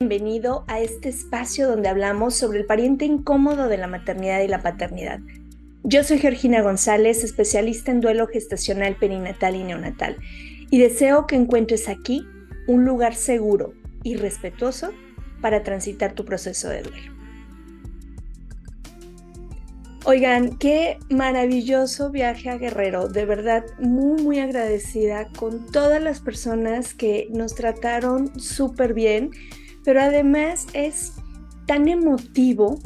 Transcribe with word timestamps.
bienvenido 0.00 0.62
a 0.68 0.78
este 0.78 1.08
espacio 1.08 1.66
donde 1.66 1.88
hablamos 1.88 2.36
sobre 2.36 2.60
el 2.60 2.66
pariente 2.66 3.04
incómodo 3.04 3.66
de 3.66 3.78
la 3.78 3.88
maternidad 3.88 4.40
y 4.42 4.46
la 4.46 4.62
paternidad. 4.62 5.18
Yo 5.82 6.04
soy 6.04 6.20
Georgina 6.20 6.62
González, 6.62 7.24
especialista 7.24 7.90
en 7.90 8.00
duelo 8.00 8.28
gestacional 8.28 8.94
perinatal 8.94 9.56
y 9.56 9.64
neonatal, 9.64 10.16
y 10.70 10.78
deseo 10.78 11.26
que 11.26 11.34
encuentres 11.34 11.88
aquí 11.88 12.24
un 12.68 12.84
lugar 12.84 13.16
seguro 13.16 13.74
y 14.04 14.14
respetuoso 14.14 14.92
para 15.40 15.64
transitar 15.64 16.12
tu 16.12 16.24
proceso 16.24 16.68
de 16.68 16.82
duelo. 16.82 17.12
Oigan, 20.04 20.58
qué 20.58 20.98
maravilloso 21.10 22.12
viaje 22.12 22.50
a 22.50 22.56
Guerrero, 22.56 23.08
de 23.08 23.24
verdad 23.24 23.64
muy 23.80 24.22
muy 24.22 24.38
agradecida 24.38 25.26
con 25.36 25.66
todas 25.72 26.00
las 26.00 26.20
personas 26.20 26.94
que 26.94 27.26
nos 27.32 27.56
trataron 27.56 28.38
súper 28.38 28.94
bien 28.94 29.32
pero 29.88 30.02
además 30.02 30.66
es 30.74 31.14
tan 31.64 31.88
emotivo 31.88 32.78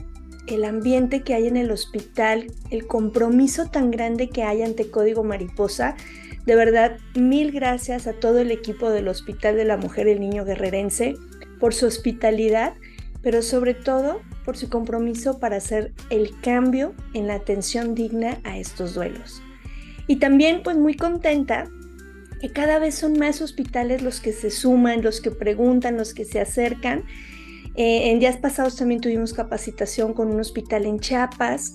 el 0.47 0.65
ambiente 0.65 1.23
que 1.23 1.34
hay 1.34 1.48
en 1.48 1.56
el 1.56 1.73
hospital, 1.73 2.47
el 2.70 2.87
compromiso 2.87 3.66
tan 3.66 3.91
grande 3.91 4.29
que 4.29 4.45
hay 4.45 4.62
ante 4.62 4.88
Código 4.88 5.24
Mariposa. 5.24 5.96
De 6.46 6.55
verdad, 6.55 6.98
mil 7.16 7.51
gracias 7.51 8.07
a 8.07 8.12
todo 8.12 8.38
el 8.38 8.52
equipo 8.52 8.88
del 8.91 9.09
Hospital 9.09 9.57
de 9.57 9.65
la 9.65 9.77
Mujer 9.77 10.07
el 10.07 10.20
Niño 10.20 10.45
Guerrerense 10.45 11.16
por 11.59 11.74
su 11.74 11.87
hospitalidad, 11.87 12.74
pero 13.21 13.43
sobre 13.43 13.74
todo 13.74 14.21
por 14.45 14.57
su 14.57 14.69
compromiso 14.69 15.41
para 15.41 15.57
hacer 15.57 15.93
el 16.09 16.38
cambio 16.41 16.95
en 17.15 17.27
la 17.27 17.34
atención 17.34 17.96
digna 17.96 18.38
a 18.45 18.59
estos 18.59 18.95
duelos. 18.95 19.43
Y 20.07 20.21
también 20.21 20.62
pues 20.62 20.77
muy 20.77 20.95
contenta 20.95 21.69
que 22.42 22.51
cada 22.51 22.80
vez 22.80 22.96
son 22.96 23.12
más 23.20 23.41
hospitales 23.41 24.02
los 24.02 24.20
que 24.20 24.32
se 24.32 24.51
suman, 24.51 25.01
los 25.01 25.20
que 25.20 25.30
preguntan, 25.30 25.96
los 25.96 26.12
que 26.12 26.24
se 26.24 26.41
acercan. 26.41 27.05
Eh, 27.77 28.10
en 28.10 28.18
días 28.18 28.37
pasados 28.37 28.74
también 28.74 29.01
tuvimos 29.01 29.32
capacitación 29.32 30.12
con 30.12 30.27
un 30.27 30.41
hospital 30.41 30.84
en 30.84 30.98
Chiapas. 30.98 31.74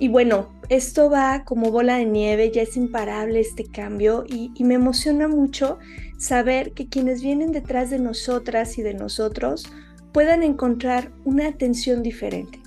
Y 0.00 0.08
bueno, 0.08 0.58
esto 0.70 1.10
va 1.10 1.44
como 1.44 1.70
bola 1.70 1.98
de 1.98 2.06
nieve, 2.06 2.50
ya 2.50 2.62
es 2.62 2.74
imparable 2.78 3.38
este 3.40 3.66
cambio 3.66 4.24
y, 4.26 4.50
y 4.54 4.64
me 4.64 4.74
emociona 4.76 5.28
mucho 5.28 5.78
saber 6.16 6.72
que 6.72 6.88
quienes 6.88 7.20
vienen 7.20 7.52
detrás 7.52 7.90
de 7.90 7.98
nosotras 7.98 8.78
y 8.78 8.82
de 8.82 8.94
nosotros 8.94 9.70
puedan 10.14 10.42
encontrar 10.42 11.12
una 11.26 11.48
atención 11.48 12.02
diferente. 12.02 12.60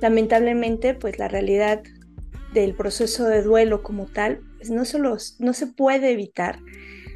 Lamentablemente, 0.00 0.94
pues 0.94 1.18
la 1.18 1.26
realidad 1.26 1.82
del 2.54 2.76
proceso 2.76 3.24
de 3.24 3.42
duelo 3.42 3.82
como 3.82 4.06
tal, 4.06 4.42
no, 4.70 4.84
solo, 4.84 5.16
no 5.38 5.52
se 5.52 5.66
puede 5.66 6.12
evitar, 6.12 6.60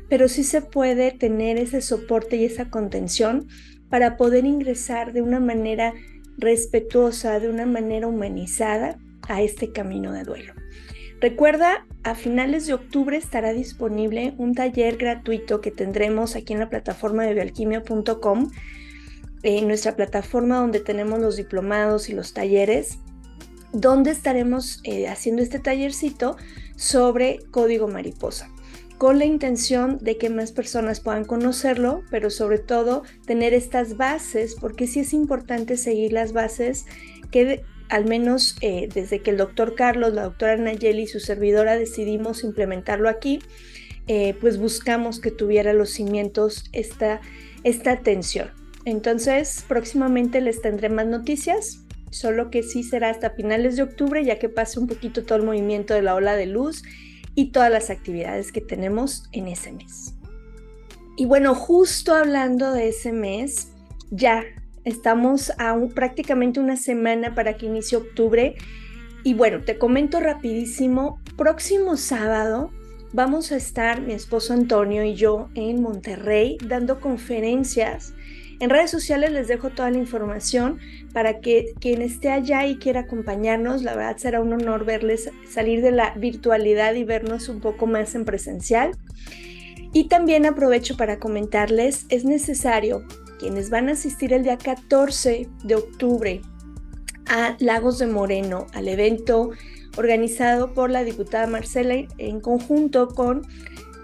pero 0.08 0.28
sí 0.28 0.44
se 0.44 0.62
puede 0.62 1.12
tener 1.12 1.58
ese 1.58 1.80
soporte 1.80 2.36
y 2.36 2.44
esa 2.44 2.70
contención 2.70 3.48
para 3.88 4.16
poder 4.16 4.44
ingresar 4.44 5.12
de 5.12 5.22
una 5.22 5.40
manera 5.40 5.92
respetuosa, 6.38 7.40
de 7.40 7.48
una 7.48 7.66
manera 7.66 8.06
humanizada 8.06 8.98
a 9.28 9.42
este 9.42 9.72
camino 9.72 10.12
de 10.12 10.24
duelo. 10.24 10.54
Recuerda, 11.20 11.86
a 12.02 12.14
finales 12.14 12.66
de 12.66 12.74
octubre 12.74 13.16
estará 13.16 13.52
disponible 13.52 14.34
un 14.38 14.54
taller 14.54 14.96
gratuito 14.96 15.60
que 15.60 15.70
tendremos 15.70 16.34
aquí 16.34 16.52
en 16.52 16.58
la 16.58 16.68
plataforma 16.68 17.22
de 17.22 17.34
bioalquimia.com, 17.34 18.50
en 19.44 19.68
nuestra 19.68 19.94
plataforma 19.94 20.56
donde 20.56 20.80
tenemos 20.80 21.20
los 21.20 21.36
diplomados 21.36 22.08
y 22.08 22.12
los 22.12 22.32
talleres 22.32 22.98
donde 23.72 24.10
estaremos 24.10 24.80
eh, 24.84 25.08
haciendo 25.08 25.42
este 25.42 25.58
tallercito 25.58 26.36
sobre 26.82 27.38
código 27.52 27.86
mariposa 27.86 28.50
con 28.98 29.18
la 29.18 29.24
intención 29.24 29.98
de 30.00 30.16
que 30.16 30.30
más 30.30 30.52
personas 30.52 31.00
puedan 31.00 31.24
conocerlo, 31.24 32.02
pero 32.08 32.30
sobre 32.30 32.58
todo 32.58 33.02
tener 33.26 33.52
estas 33.52 33.96
bases, 33.96 34.54
porque 34.54 34.86
sí 34.86 35.00
es 35.00 35.12
importante 35.12 35.76
seguir 35.76 36.12
las 36.12 36.32
bases 36.32 36.86
que 37.32 37.64
al 37.88 38.04
menos 38.04 38.56
eh, 38.60 38.88
desde 38.94 39.20
que 39.20 39.32
el 39.32 39.38
doctor 39.38 39.74
Carlos, 39.74 40.12
la 40.12 40.22
doctora 40.22 40.56
Nayeli 40.56 41.02
y 41.02 41.06
su 41.08 41.18
servidora 41.18 41.76
decidimos 41.76 42.44
implementarlo 42.44 43.08
aquí, 43.08 43.40
eh, 44.06 44.36
pues 44.40 44.58
buscamos 44.58 45.18
que 45.18 45.32
tuviera 45.32 45.72
los 45.72 45.90
cimientos 45.90 46.64
esta, 46.72 47.20
esta 47.64 47.90
atención. 47.90 48.52
Entonces, 48.84 49.64
próximamente 49.66 50.40
les 50.40 50.62
tendré 50.62 50.88
más 50.90 51.06
noticias 51.06 51.80
solo 52.12 52.50
que 52.50 52.62
sí 52.62 52.82
será 52.82 53.10
hasta 53.10 53.30
finales 53.30 53.76
de 53.76 53.82
octubre, 53.82 54.24
ya 54.24 54.38
que 54.38 54.48
pase 54.48 54.78
un 54.78 54.86
poquito 54.86 55.24
todo 55.24 55.36
el 55.36 55.44
movimiento 55.44 55.94
de 55.94 56.02
la 56.02 56.14
ola 56.14 56.36
de 56.36 56.46
luz 56.46 56.82
y 57.34 57.50
todas 57.50 57.70
las 57.70 57.90
actividades 57.90 58.52
que 58.52 58.60
tenemos 58.60 59.24
en 59.32 59.48
ese 59.48 59.72
mes. 59.72 60.14
Y 61.16 61.24
bueno, 61.24 61.54
justo 61.54 62.14
hablando 62.14 62.72
de 62.72 62.88
ese 62.88 63.12
mes, 63.12 63.72
ya 64.10 64.44
estamos 64.84 65.50
a 65.58 65.76
prácticamente 65.94 66.60
una 66.60 66.76
semana 66.76 67.34
para 67.34 67.56
que 67.56 67.66
inicie 67.66 67.98
octubre. 67.98 68.54
Y 69.24 69.34
bueno, 69.34 69.62
te 69.64 69.78
comento 69.78 70.20
rapidísimo, 70.20 71.20
próximo 71.36 71.96
sábado 71.96 72.70
vamos 73.12 73.52
a 73.52 73.56
estar 73.56 74.00
mi 74.00 74.14
esposo 74.14 74.54
Antonio 74.54 75.04
y 75.04 75.14
yo 75.14 75.50
en 75.54 75.82
Monterrey 75.82 76.56
dando 76.66 76.98
conferencias 76.98 78.14
en 78.62 78.70
redes 78.70 78.92
sociales 78.92 79.32
les 79.32 79.48
dejo 79.48 79.70
toda 79.70 79.90
la 79.90 79.98
información 79.98 80.78
para 81.12 81.40
que 81.40 81.74
quien 81.80 82.00
esté 82.00 82.30
allá 82.30 82.64
y 82.64 82.76
quiera 82.76 83.00
acompañarnos, 83.00 83.82
la 83.82 83.96
verdad 83.96 84.16
será 84.18 84.40
un 84.40 84.52
honor 84.52 84.84
verles 84.84 85.32
salir 85.50 85.82
de 85.82 85.90
la 85.90 86.14
virtualidad 86.14 86.94
y 86.94 87.02
vernos 87.02 87.48
un 87.48 87.60
poco 87.60 87.88
más 87.88 88.14
en 88.14 88.24
presencial. 88.24 88.92
Y 89.92 90.04
también 90.04 90.46
aprovecho 90.46 90.96
para 90.96 91.18
comentarles, 91.18 92.06
es 92.08 92.24
necesario 92.24 93.04
quienes 93.40 93.68
van 93.68 93.88
a 93.88 93.92
asistir 93.92 94.32
el 94.32 94.44
día 94.44 94.58
14 94.58 95.48
de 95.64 95.74
octubre 95.74 96.40
a 97.26 97.56
Lagos 97.58 97.98
de 97.98 98.06
Moreno, 98.06 98.68
al 98.74 98.86
evento 98.86 99.50
organizado 99.96 100.72
por 100.72 100.88
la 100.88 101.02
diputada 101.02 101.48
Marcela 101.48 101.96
en 102.16 102.40
conjunto 102.40 103.08
con 103.08 103.42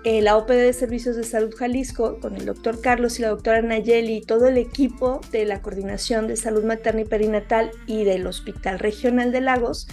eh, 0.09 0.23
la 0.23 0.39
OPD 0.39 0.53
de 0.53 0.73
Servicios 0.73 1.17
de 1.17 1.23
Salud 1.23 1.55
Jalisco, 1.55 2.19
con 2.19 2.35
el 2.35 2.47
doctor 2.47 2.81
Carlos 2.81 3.19
y 3.19 3.23
la 3.23 3.29
doctora 3.29 3.61
Nayeli 3.61 4.17
y 4.17 4.21
todo 4.23 4.49
el 4.49 4.57
equipo 4.57 5.21
de 5.33 5.45
la 5.45 5.61
Coordinación 5.61 6.29
de 6.29 6.37
Salud 6.37 6.65
Materna 6.65 7.03
y 7.03 7.05
Perinatal 7.05 7.73
y 7.87 8.05
del 8.05 8.27
Hospital 8.27 8.79
Regional 8.79 9.33
de 9.33 9.43
Lagos, 9.43 9.87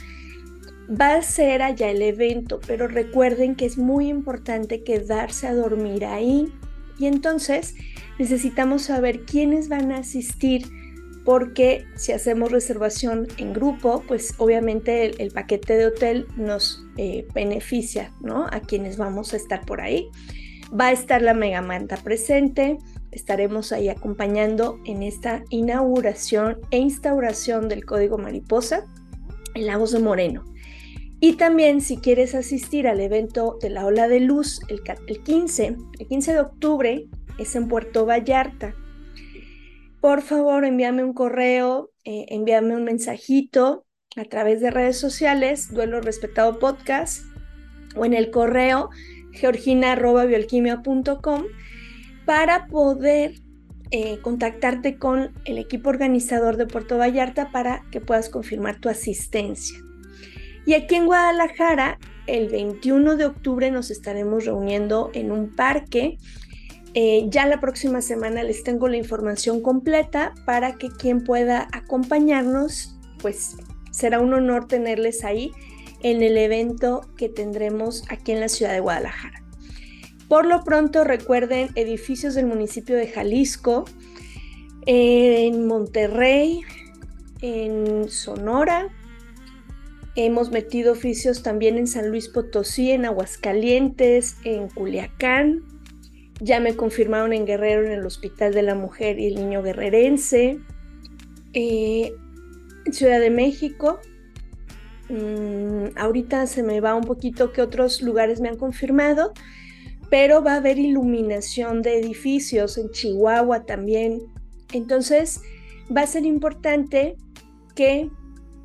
va 0.90 1.16
a 1.16 1.22
ser 1.22 1.62
allá 1.62 1.90
el 1.90 2.02
evento, 2.02 2.62
pero 2.66 2.88
recuerden 2.88 3.56
que 3.56 3.66
es 3.66 3.78
muy 3.78 4.08
importante 4.08 4.84
quedarse 4.84 5.48
a 5.48 5.53
dormir 5.53 6.06
ahí. 6.06 6.50
Y 6.97 7.08
entonces 7.08 7.76
necesitamos 8.18 8.84
saber 8.84 9.26
quiénes 9.26 9.68
van 9.68 9.92
a 9.92 9.97
asistir 9.97 10.66
porque 11.26 11.88
si 11.96 12.14
hacemos 12.14 12.53
reservación 12.53 13.28
en 13.36 13.52
grupo, 13.52 14.02
pues 14.08 14.34
obviamente 14.38 15.22
el, 15.22 15.32
paquete 15.32 15.76
de 15.76 15.88
hotel 15.88 16.28
nos 16.38 16.84
eh, 16.97 17.28
beneficia, 17.33 18.13
¿no? 18.22 18.47
A 18.51 18.59
quienes 18.59 18.97
vamos 18.97 19.33
a 19.33 19.38
estar 19.38 19.66
por 19.66 19.81
ahí. 19.81 20.09
Va 20.78 20.88
a 20.88 20.91
estar 20.91 21.22
la 21.22 21.33
Mega 21.33 21.61
Manta 21.61 21.97
presente, 21.97 22.78
estaremos 23.11 23.72
ahí 23.72 23.89
acompañando 23.89 24.79
en 24.85 25.03
esta 25.03 25.44
inauguración 25.50 26.57
e 26.72 26.78
instauración 26.78 27.69
del 27.69 27.85
Código 27.85 28.17
Mariposa 28.17 28.85
en 29.53 29.67
Lagos 29.67 29.91
de 29.91 30.00
Moreno. 30.00 30.44
Y 31.19 31.34
también 31.34 31.81
si 31.81 31.97
quieres 31.97 32.35
asistir 32.35 32.88
al 32.88 33.00
evento 33.00 33.57
de 33.61 33.69
la 33.69 33.85
Ola 33.85 34.07
de 34.07 34.19
Luz 34.19 34.59
el, 34.67 34.81
el 35.07 35.23
15, 35.23 35.75
el 36.00 36.07
15 36.07 36.34
de 36.34 36.39
octubre 36.39 37.05
es 37.38 37.55
en 37.55 37.67
Puerto 37.67 38.05
Vallarta 38.05 38.75
por 40.05 40.22
favor 40.22 40.66
envíame 40.66 41.03
un 41.03 41.13
correo, 41.13 41.89
eh, 42.03 42.28
envíame 42.29 42.75
un 42.75 42.84
mensajito 42.84 43.88
a 44.16 44.26
través 44.26 44.62
de 44.62 44.70
redes 44.72 44.98
sociales, 44.98 45.72
Duelo 45.74 46.02
Respetado 46.02 46.58
Podcast, 46.59 47.26
o 47.96 48.06
en 48.06 48.14
el 48.14 48.31
correo 48.31 48.90
georgina.bioalquimia.com 49.31 51.44
para 52.26 52.68
poder 52.68 53.36
eh, 53.92 54.20
contactarte 54.22 54.98
con 54.98 55.31
el 55.46 55.58
equipo 55.58 55.90
organizador 55.90 56.58
de 56.58 56.66
Puerto 56.66 56.97
Vallarta 56.97 57.52
para 57.52 57.84
que 57.91 58.02
puedas 58.02 58.29
confirmar 58.29 58.79
tu 58.79 58.90
asistencia. 58.90 59.78
Y 60.66 60.73
aquí 60.73 60.96
en 60.96 61.06
Guadalajara, 61.06 62.00
el 62.26 62.50
21 62.50 63.18
de 63.18 63.26
octubre 63.26 63.70
nos 63.70 63.91
estaremos 63.91 64.46
reuniendo 64.46 65.11
en 65.14 65.32
un 65.32 65.56
parque 65.56 66.18
eh, 66.97 67.26
ya 67.28 67.46
la 67.46 67.59
próxima 67.59 68.02
semana 68.02 68.41
les 68.41 68.64
tengo 68.64 68.88
la 68.88 68.96
información 68.96 69.61
completa 69.61 70.34
para 70.46 70.76
que 70.76 70.88
quien 70.88 71.26
pueda 71.26 71.68
acompañarnos, 71.73 72.97
pues 73.22 73.58
será 73.96 74.20
un 74.20 74.34
honor 74.34 74.68
tenerles 74.68 75.24
ahí 75.24 75.53
en 76.03 76.22
el 76.22 76.38
evento 76.38 77.09
que 77.16 77.30
tendremos 77.30 78.03
aquí 78.09 78.34
en 78.34 78.42
la 78.42 78.50
ciudad 78.50 78.74
de 78.74 78.82
Guadalajara. 78.82 79.42
Por 80.28 80.46
lo 80.46 80.66
pronto 80.66 81.06
recuerden 81.06 81.70
edificios 81.76 82.36
del 82.36 82.46
municipio 82.46 82.97
de 82.97 83.08
Jalisco, 83.08 83.86
en 84.86 85.66
Monterrey, 85.66 86.59
en 87.42 88.09
Sonora. 88.09 88.90
Hemos 90.18 90.52
metido 90.52 90.92
oficios 90.92 91.42
también 91.42 91.78
en 91.78 91.88
San 91.88 92.09
Luis 92.09 92.28
Potosí, 92.28 92.92
en 92.92 93.06
Aguascalientes, 93.06 94.36
en 94.44 94.68
Culiacán, 94.68 95.64
Ya 96.42 96.59
me 96.59 96.76
confirmaron 96.76 97.32
en 97.32 97.46
Guerrero 97.46 97.86
en 97.86 97.94
el 97.94 98.06
Hospital 98.06 98.53
de 98.53 98.62
la 98.62 98.76
Mujer 98.76 99.20
y 99.20 99.28
el 99.28 99.36
Niño 99.36 99.64
Guerrerense. 99.64 100.59
Eh, 101.53 102.14
Ciudad 102.91 103.20
de 103.20 103.29
México. 103.29 103.99
Mm, 105.09 105.97
ahorita 105.97 106.47
se 106.47 106.64
me 106.64 106.82
va 106.82 106.96
un 106.96 107.03
poquito 107.03 107.52
que 107.52 107.61
otros 107.61 108.02
lugares 108.02 108.41
me 108.41 108.49
han 108.49 108.58
confirmado, 108.58 109.34
pero 110.09 110.43
va 110.43 110.53
a 110.53 110.58
haber 110.58 110.79
iluminación 110.79 111.82
de 111.82 111.99
edificios 111.99 112.78
en 112.78 112.90
Chihuahua 112.90 113.66
también. 113.66 114.22
Entonces, 114.73 115.41
va 115.96 116.02
a 116.02 116.08
ser 116.08 116.26
importante 116.26 117.16
que 117.76 118.09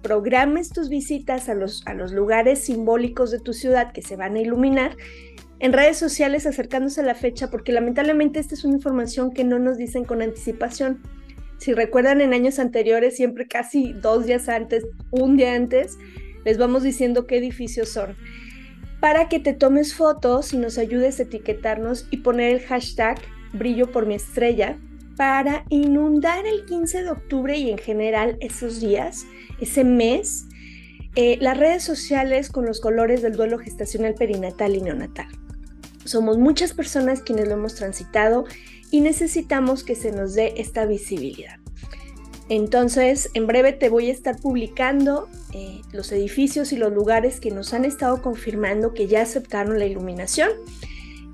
programes 0.02 0.70
tus 0.70 0.88
visitas 0.88 1.48
a 1.48 1.54
los, 1.54 1.86
a 1.86 1.94
los 1.94 2.12
lugares 2.12 2.60
simbólicos 2.60 3.30
de 3.30 3.38
tu 3.38 3.52
ciudad 3.52 3.92
que 3.92 4.00
se 4.00 4.16
van 4.16 4.36
a 4.36 4.40
iluminar 4.40 4.96
en 5.58 5.74
redes 5.74 5.98
sociales 5.98 6.46
acercándose 6.46 7.02
a 7.02 7.04
la 7.04 7.14
fecha, 7.14 7.50
porque 7.50 7.72
lamentablemente 7.72 8.40
esta 8.40 8.54
es 8.54 8.64
una 8.64 8.74
información 8.74 9.30
que 9.30 9.44
no 9.44 9.58
nos 9.58 9.76
dicen 9.76 10.04
con 10.04 10.22
anticipación. 10.22 11.02
Si 11.60 11.74
recuerdan 11.74 12.22
en 12.22 12.32
años 12.32 12.58
anteriores, 12.58 13.16
siempre 13.16 13.46
casi 13.46 13.92
dos 13.92 14.24
días 14.24 14.48
antes, 14.48 14.86
un 15.10 15.36
día 15.36 15.54
antes, 15.54 15.98
les 16.46 16.56
vamos 16.56 16.82
diciendo 16.82 17.26
qué 17.26 17.36
edificios 17.36 17.90
son. 17.90 18.16
Para 18.98 19.28
que 19.28 19.40
te 19.40 19.52
tomes 19.52 19.94
fotos 19.94 20.54
y 20.54 20.56
nos 20.56 20.78
ayudes 20.78 21.20
a 21.20 21.24
etiquetarnos 21.24 22.08
y 22.10 22.18
poner 22.18 22.56
el 22.56 22.60
hashtag 22.60 23.20
brillo 23.52 23.92
por 23.92 24.06
mi 24.06 24.14
estrella 24.14 24.78
para 25.16 25.66
inundar 25.68 26.46
el 26.46 26.64
15 26.64 27.02
de 27.02 27.10
octubre 27.10 27.58
y 27.58 27.70
en 27.70 27.78
general 27.78 28.38
esos 28.40 28.80
días, 28.80 29.26
ese 29.60 29.84
mes, 29.84 30.46
eh, 31.14 31.36
las 31.42 31.58
redes 31.58 31.82
sociales 31.82 32.48
con 32.48 32.64
los 32.64 32.80
colores 32.80 33.20
del 33.20 33.36
duelo 33.36 33.58
gestacional 33.58 34.14
perinatal 34.14 34.76
y 34.76 34.80
neonatal. 34.80 35.28
Somos 36.06 36.38
muchas 36.38 36.72
personas 36.72 37.20
quienes 37.20 37.48
lo 37.48 37.54
hemos 37.54 37.74
transitado 37.74 38.46
y 38.90 39.00
necesitamos 39.00 39.84
que 39.84 39.94
se 39.94 40.12
nos 40.12 40.34
dé 40.34 40.54
esta 40.56 40.86
visibilidad. 40.86 41.56
Entonces, 42.48 43.30
en 43.34 43.46
breve 43.46 43.72
te 43.72 43.88
voy 43.88 44.08
a 44.10 44.12
estar 44.12 44.36
publicando 44.36 45.28
eh, 45.52 45.82
los 45.92 46.10
edificios 46.10 46.72
y 46.72 46.76
los 46.76 46.92
lugares 46.92 47.38
que 47.38 47.52
nos 47.52 47.72
han 47.72 47.84
estado 47.84 48.22
confirmando 48.22 48.92
que 48.92 49.06
ya 49.06 49.22
aceptaron 49.22 49.78
la 49.78 49.86
iluminación. 49.86 50.50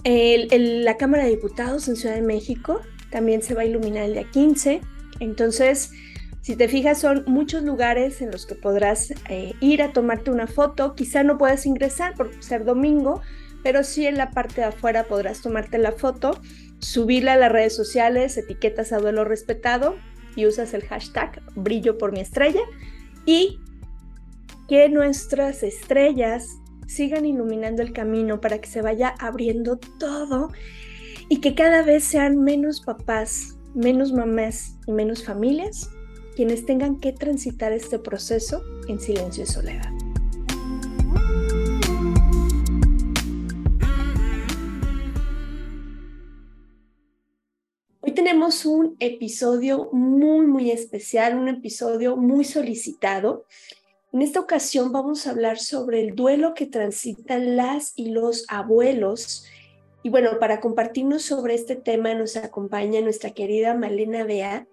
la 0.05 0.97
Cámara 0.99 1.25
de 1.25 1.31
Diputados 1.31 1.89
en 1.89 1.97
Ciudad 1.97 2.15
de 2.15 2.23
México 2.23 2.83
también 3.11 3.43
se 3.43 3.55
va 3.55 3.63
a 3.63 3.65
iluminar 3.65 4.05
el 4.05 4.13
día 4.13 4.31
15. 4.31 4.83
Entonces, 5.21 5.91
si 6.43 6.55
te 6.55 6.69
fijas, 6.69 7.01
son 7.01 7.25
muchos 7.27 7.65
lugares 7.65 8.23
en 8.23 8.31
los 8.31 8.47
que 8.47 8.55
podrás 8.55 9.13
eh, 9.29 9.55
ir 9.61 9.83
a 9.83 9.93
tomarte 9.93 10.31
una 10.31 10.47
foto. 10.47 10.95
Quizá 10.95 11.23
no 11.23 11.39
puedas 11.39 11.67
ingresar 11.67 12.15
por 12.15 12.31
ser 12.41 12.65
domingo, 12.65 13.21
pero 13.65 13.83
sí 13.83 14.07
en 14.07 14.17
la 14.17 14.31
parte 14.31 14.61
de 14.61 14.69
afuera 14.69 15.09
podrás 15.09 15.41
tomarte 15.41 15.79
la 15.79 15.91
foto, 15.91 16.41
subirla 16.79 17.35
a 17.35 17.37
las 17.37 17.53
redes 17.53 17.75
sociales, 17.75 18.37
etiquetas 18.37 18.93
a 18.93 18.99
duelo 18.99 19.25
respetado 19.25 19.97
y 20.35 20.47
usas 20.47 20.75
el 20.75 20.83
hashtag 20.83 21.43
brillo 21.55 21.99
por 21.99 22.13
mi 22.13 22.21
estrella 22.21 22.61
y 23.25 23.59
que 24.69 24.89
nuestras 24.89 25.63
estrellas 25.63 26.49
sigan 26.87 27.27
iluminando 27.27 27.83
el 27.83 27.93
camino 27.93 28.41
para 28.41 28.61
que 28.61 28.69
se 28.69 28.83
vaya 28.83 29.15
abriendo 29.19 29.79
todo 29.79 30.53
y 31.29 31.41
que 31.41 31.55
cada 31.55 31.83
vez 31.83 32.05
sean 32.05 32.43
menos 32.43 32.81
papás, 32.81 33.57
menos 33.75 34.13
mamás 34.13 34.77
y 34.87 34.93
menos 34.93 35.25
familias 35.25 35.91
quienes 36.37 36.67
tengan 36.67 37.01
que 37.01 37.13
transitar 37.13 37.73
este 37.73 37.99
proceso 37.99 38.63
en 38.89 39.01
silencio 39.01 39.45
y 39.45 39.47
soledad. 39.47 39.91
Tenemos 48.67 48.89
un 48.91 48.97
episodio 49.01 49.89
muy, 49.93 50.47
muy 50.47 50.71
especial, 50.71 51.39
un 51.39 51.49
episodio 51.49 52.17
muy 52.17 52.45
solicitado. 52.45 53.45
En 54.13 54.23
esta 54.23 54.41
ocasión 54.41 54.93
vamos 54.93 55.27
a 55.27 55.31
hablar 55.31 55.59
sobre 55.59 56.01
el 56.01 56.15
duelo 56.15 56.55
que 56.55 56.67
transitan 56.67 57.57
las 57.57 57.93
y 57.97 58.11
los 58.11 58.45
abuelos. 58.49 59.45
Y 60.03 60.11
bueno, 60.11 60.39
para 60.39 60.61
compartirnos 60.61 61.23
sobre 61.23 61.55
este 61.55 61.77
tema 61.77 62.15
nos 62.15 62.37
acompaña 62.37 63.01
nuestra 63.01 63.31
querida 63.31 63.75
Malena 63.75 64.25
Bea. 64.25 64.67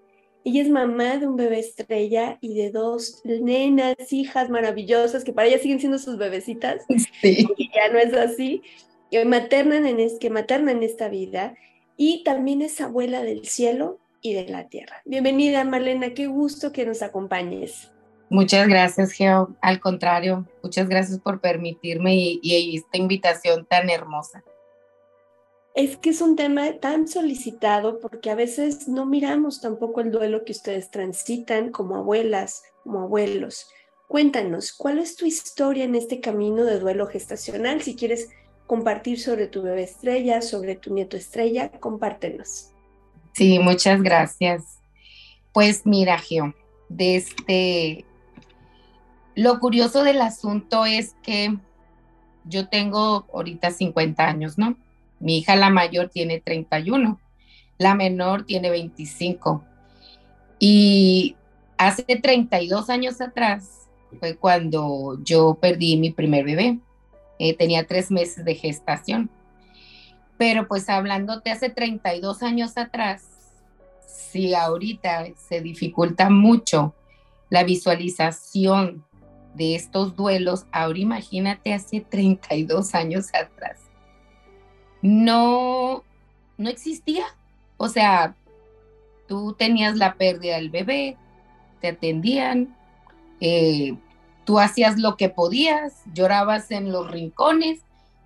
Ella 0.46 0.62
es 0.62 0.70
mamá 0.70 1.18
de 1.18 1.28
un 1.28 1.36
bebé 1.36 1.60
estrella 1.60 2.38
y 2.42 2.54
de 2.56 2.70
dos 2.70 3.22
nenas, 3.24 3.96
hijas 4.12 4.50
maravillosas, 4.50 5.24
que 5.24 5.34
para 5.34 5.48
ella 5.48 5.60
siguen 5.60 5.80
siendo 5.80 6.00
sus 6.00 6.18
bebecitas. 6.18 6.84
Sí. 7.22 7.48
Y 7.58 7.70
ya 7.74 7.90
no 7.92 8.00
es 8.00 8.14
así, 8.14 8.62
que 9.10 9.24
maternan 9.24 9.86
en, 9.86 10.00
es, 10.00 10.20
que 10.20 10.30
maternan 10.30 10.78
en 10.78 10.84
esta 10.84 11.08
vida 11.08 11.56
y 11.98 12.24
también 12.24 12.62
es 12.62 12.82
abuela 12.82 13.24
del 13.24 13.46
cielo 13.46 14.00
y 14.22 14.34
de 14.34 14.48
la 14.48 14.68
tierra. 14.68 15.02
Bienvenida, 15.06 15.64
Marlena, 15.64 16.14
qué 16.14 16.28
gusto 16.28 16.72
que 16.72 16.86
nos 16.86 17.02
acompañes. 17.02 17.92
Muchas 18.30 18.68
gracias, 18.68 19.12
Geo. 19.12 19.56
Al 19.62 19.80
contrario, 19.80 20.48
muchas 20.64 20.90
gracias 20.90 21.20
por 21.20 21.40
permitirme 21.40 22.16
y, 22.16 22.76
esta 22.76 22.98
invitación 22.98 23.66
tan 23.66 23.90
hermosa. 23.90 24.44
Es 25.76 25.98
que 25.98 26.12
es 26.12 26.22
un 26.22 26.36
tema 26.36 26.80
tan 26.80 27.08
solicitado 27.08 28.00
porque 28.00 28.32
a 28.32 28.36
veces 28.36 28.88
no 28.88 29.06
miramos 29.06 29.62
tampoco 29.62 30.02
el 30.02 30.12
duelo 30.12 30.46
que 30.46 30.52
ustedes 30.52 30.90
transitan 30.90 31.72
como 31.72 31.96
abuelas, 31.96 32.64
como 32.84 33.02
abuelos. 33.02 33.68
Cuéntanos, 34.08 34.72
¿cuál 34.74 35.00
es 35.00 35.16
tu 35.16 35.26
historia 35.26 35.84
en 35.84 35.96
este 35.96 36.20
camino 36.20 36.64
de 36.64 36.80
duelo 36.80 37.08
gestacional? 37.08 37.82
Si 37.82 37.96
quieres 37.96 38.30
compartir 38.74 39.20
sobre 39.20 39.46
tu 39.46 39.62
bebé 39.62 39.84
estrella, 39.84 40.42
sobre 40.42 40.74
tu 40.74 40.92
nieto 40.92 41.16
estrella, 41.16 41.70
compártenos. 41.70 42.72
Sí, 43.34 43.60
muchas 43.60 44.02
gracias. 44.02 44.80
Pues 45.52 45.86
mira, 45.86 46.18
Geo, 46.18 46.56
de 46.90 47.18
este, 47.18 48.04
lo 49.36 49.60
curioso 49.60 50.04
del 50.04 50.22
asunto 50.22 50.88
es 50.88 51.14
que 51.22 51.56
yo 52.46 52.68
tengo 52.68 53.28
ahorita 53.32 53.70
50 53.70 54.28
años, 54.28 54.58
¿no? 54.58 54.76
Mi 55.20 55.38
hija 55.38 55.56
la 55.56 55.70
mayor 55.70 56.10
tiene 56.10 56.42
31, 56.42 57.20
la 57.78 57.94
menor 57.94 58.44
tiene 58.44 58.72
25. 58.72 59.64
Y 60.58 61.36
hace 61.78 62.02
32 62.02 62.90
años 62.90 63.22
atrás 63.22 63.88
fue 64.20 64.36
cuando 64.36 65.20
yo 65.24 65.60
perdí 65.62 65.96
mi 65.96 66.10
primer 66.10 66.44
bebé. 66.44 66.80
Eh, 67.40 67.56
tenía 67.56 67.86
tres 67.86 68.12
meses 68.12 68.46
de 68.46 68.56
gestación. 68.56 69.30
Pero 70.38 70.68
pues 70.68 70.90
hablándote 70.90 71.52
hace 71.52 71.70
32 71.70 72.44
años 72.44 72.78
atrás, 72.78 73.28
si 74.08 74.54
ahorita 74.54 75.26
se 75.48 75.62
dificulta 75.62 76.30
mucho 76.30 76.94
la 77.50 77.64
visualización 77.64 79.06
de 79.54 79.76
estos 79.76 80.16
duelos, 80.16 80.66
ahora 80.72 81.00
imagínate 81.00 81.74
hace 81.74 82.02
32 82.02 82.96
años 82.96 83.28
atrás. 83.34 83.80
No, 85.02 86.04
no 86.58 86.70
existía. 86.70 87.26
O 87.78 87.90
sea, 87.90 88.36
tú 89.28 89.54
tenías 89.54 89.98
la 89.98 90.16
pérdida 90.16 90.56
del 90.56 90.70
bebé, 90.70 91.18
te 91.82 91.90
atendían, 91.90 92.76
eh, 93.40 93.96
Tú 94.46 94.60
hacías 94.60 95.00
lo 95.00 95.16
que 95.18 95.30
podías, 95.30 96.04
llorabas 96.14 96.72
en 96.72 96.92
los 96.92 97.10
rincones 97.10 97.82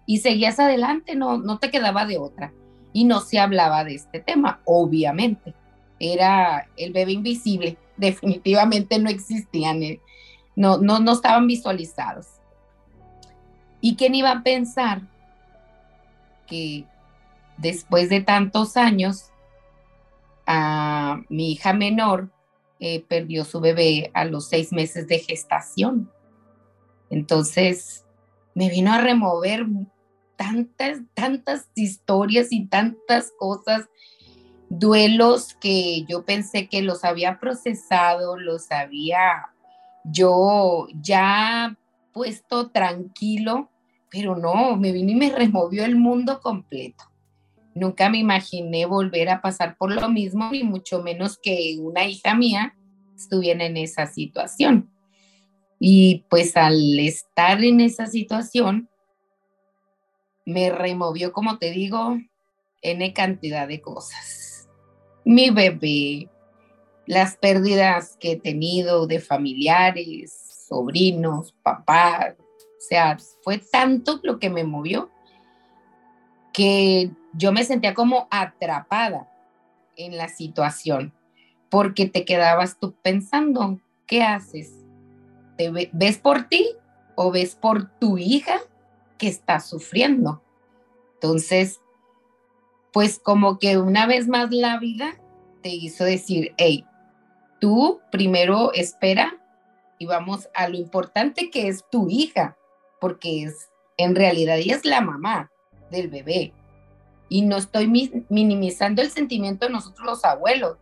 y 0.06 0.20
seguías 0.20 0.60
adelante, 0.60 1.16
no, 1.16 1.38
no 1.38 1.60
te 1.60 1.70
quedaba 1.70 2.06
de 2.06 2.18
otra. 2.18 2.54
Y 2.94 3.04
no 3.04 3.20
se 3.20 3.40
hablaba 3.40 3.84
de 3.84 3.96
este 3.96 4.20
tema, 4.20 4.62
obviamente. 4.66 5.54
Era 6.00 6.68
el 6.78 6.94
bebé 6.94 7.12
invisible, 7.14 7.78
definitivamente 7.98 9.00
no 9.00 9.10
existían, 9.10 9.84
eh, 9.84 10.00
no, 10.56 10.78
no, 10.78 11.00
no 11.00 11.12
estaban 11.14 11.48
visualizados. 11.48 12.28
¿Y 13.80 13.96
quién 13.96 14.16
iba 14.16 14.32
a 14.32 14.44
pensar 14.44 15.02
que 16.48 16.86
después 17.58 18.10
de 18.10 18.22
tantos 18.22 18.78
años, 18.78 19.32
a 20.48 21.22
mi 21.30 21.52
hija 21.52 21.74
menor 21.74 22.30
eh, 22.80 23.04
perdió 23.08 23.46
su 23.46 23.60
bebé 23.60 24.12
a 24.14 24.26
los 24.26 24.48
seis 24.50 24.72
meses 24.72 25.08
de 25.08 25.20
gestación. 25.20 26.12
Entonces, 27.10 28.06
me 28.54 28.70
vino 28.70 28.92
a 28.92 29.02
remover 29.02 29.66
tantas, 30.36 31.00
tantas 31.14 31.70
historias 31.76 32.48
y 32.52 32.66
tantas 32.66 33.32
cosas, 33.38 33.90
duelos 34.70 35.56
que 35.60 36.06
yo 36.08 36.26
pensé 36.26 36.68
que 36.68 36.82
los 36.82 37.04
había 37.04 37.40
procesado, 37.40 38.38
los 38.38 38.72
había 38.72 39.50
yo 40.04 40.88
ya 41.02 41.76
puesto 42.14 42.70
tranquilo, 42.70 43.70
pero 44.10 44.36
no, 44.36 44.76
me 44.78 44.92
vino 44.92 45.12
y 45.12 45.16
me 45.16 45.30
removió 45.30 45.84
el 45.84 45.96
mundo 45.96 46.40
completo. 46.40 47.04
Nunca 47.78 48.10
me 48.10 48.18
imaginé 48.18 48.86
volver 48.86 49.30
a 49.30 49.42
pasar 49.42 49.78
por 49.78 49.92
lo 49.92 50.10
mismo, 50.10 50.50
ni 50.52 50.64
mucho 50.64 51.04
menos 51.04 51.38
que 51.38 51.78
una 51.80 52.06
hija 52.06 52.34
mía 52.34 52.76
estuviera 53.16 53.66
en 53.66 53.78
esa 53.78 54.08
situación. 54.08 54.90
Y 55.80 56.26
pues 56.30 56.58
al 56.58 56.98
estar 57.00 57.64
en 57.64 57.82
esa 57.82 58.08
situación, 58.08 58.90
me 60.46 60.72
removió, 60.72 61.34
como 61.34 61.58
te 61.58 61.72
digo, 61.72 62.18
N 62.82 63.14
cantidad 63.14 63.68
de 63.68 63.82
cosas. 63.82 64.68
Mi 65.24 65.50
bebé, 65.50 66.30
las 67.06 67.38
pérdidas 67.38 68.18
que 68.20 68.34
he 68.34 68.40
tenido 68.40 69.08
de 69.08 69.20
familiares, 69.20 70.66
sobrinos, 70.68 71.54
papás, 71.64 72.36
o 72.40 72.82
sea, 72.90 73.18
fue 73.44 73.58
tanto 73.58 74.20
lo 74.24 74.40
que 74.40 74.50
me 74.50 74.64
movió 74.64 75.12
que 76.54 77.12
yo 77.38 77.52
me 77.52 77.64
sentía 77.64 77.94
como 77.94 78.28
atrapada 78.32 79.30
en 79.96 80.18
la 80.18 80.28
situación, 80.28 81.14
porque 81.70 82.08
te 82.08 82.26
quedabas 82.26 82.78
tú 82.80 82.96
pensando, 83.02 83.80
¿qué 84.08 84.24
haces? 84.24 84.74
¿Te 85.56 85.72
ves 85.94 86.18
por 86.18 86.44
ti 86.44 86.70
o 87.16 87.32
ves 87.32 87.56
por 87.56 87.90
tu 88.00 88.18
hija 88.18 88.60
que 89.18 89.28
está 89.28 89.60
sufriendo? 89.60 90.42
Entonces, 91.16 91.80
pues 92.92 93.20
como 93.20 93.60
que 93.60 93.78
una 93.78 94.08
vez 94.08 94.28
más 94.28 94.52
la 94.52 94.80
vida 94.80 95.20
te 95.62 95.70
hizo 95.70 96.04
decir, 96.04 96.54
hey, 96.58 96.86
tú 97.60 98.00
primero 98.12 98.74
espera 98.74 99.38
y 100.00 100.06
vamos 100.06 100.50
a 100.56 100.68
lo 100.70 100.78
importante 100.78 101.50
que 101.52 101.68
es 101.68 101.86
tu 101.92 102.10
hija, 102.10 102.58
porque 103.00 103.44
es, 103.44 103.70
en 103.98 104.16
realidad 104.16 104.58
ella 104.58 104.76
es 104.76 104.86
la 104.86 105.02
mamá 105.02 105.52
del 105.92 106.08
bebé. 106.08 106.54
Y 107.30 107.42
no 107.42 107.58
estoy 107.58 107.88
minimizando 108.30 109.02
el 109.02 109.12
sentimiento 109.12 109.66
de 109.66 109.74
nosotros 109.74 110.06
los 110.06 110.26
abuelos, 110.26 110.78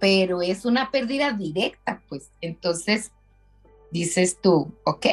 pero 0.00 0.42
es 0.42 0.64
una 0.64 0.90
pérdida 0.90 1.32
directa, 1.32 2.02
pues. 2.08 2.30
Entonces, 2.40 3.12
dices 3.90 4.38
tú, 4.40 4.72
ok, 4.84 5.06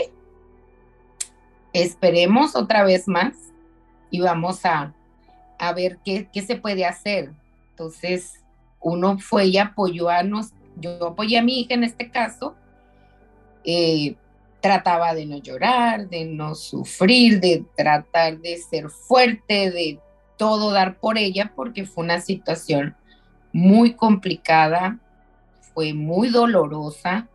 esperemos 1.74 2.56
otra 2.56 2.84
vez 2.84 3.08
más 3.08 3.34
y 4.10 4.20
vamos 4.20 4.66
a, 4.66 4.94
a 5.60 5.74
ver 5.74 6.00
qué, 6.04 6.28
qué, 6.32 6.42
se 6.42 6.56
puede 6.56 6.86
hacer. 6.86 7.32
Entonces, 7.72 8.42
uno 8.80 9.18
fue 9.20 9.48
y 9.48 9.58
apoyó 9.58 10.10
a 10.10 10.24
nos, 10.24 10.52
yo 10.76 11.08
apoyé 11.08 11.38
a 11.38 11.44
mi 11.44 11.60
hija 11.60 11.74
en 11.74 11.84
este 11.84 12.10
caso, 12.10 12.56
eh, 13.64 14.16
trataba 14.62 15.14
de 15.14 15.26
no 15.26 15.38
llorar, 15.38 16.08
de 16.10 16.26
no 16.26 16.56
sufrir, 16.56 17.42
de 17.42 17.66
tratar 17.76 18.40
de 18.40 18.58
ser 18.58 18.90
fuerte, 18.90 19.72
de 19.72 20.00
todo 20.38 20.72
dar 20.72 21.00
por 21.00 21.18
ella, 21.18 21.52
porque 21.56 21.86
fue 21.86 22.04
una 22.04 22.22
situación 22.22 22.96
muy 23.52 23.94
complicada, 23.94 25.00
fue 25.74 25.94
muy 25.94 26.30
dolorosa, 26.30 27.28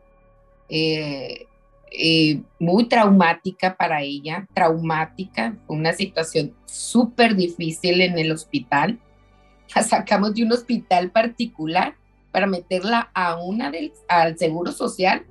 eh, 0.68 1.46
eh, 1.90 2.42
muy 2.58 2.84
traumática 2.84 3.76
para 3.76 4.02
ella, 4.02 4.46
traumática, 4.52 5.56
fue 5.66 5.76
una 5.76 5.92
situación 5.92 6.54
súper 6.66 7.34
difícil 7.34 8.00
en 8.00 8.18
el 8.18 8.32
hospital. 8.32 8.98
La 9.74 9.82
sacamos 9.82 10.34
de 10.34 10.44
un 10.44 10.52
hospital 10.52 11.10
particular 11.10 11.94
para 12.30 12.46
meterla 12.46 13.10
a 13.14 13.36
una 13.36 13.70
del, 13.70 13.92
al 14.08 14.38
Seguro 14.38 14.72
Social 14.72 15.24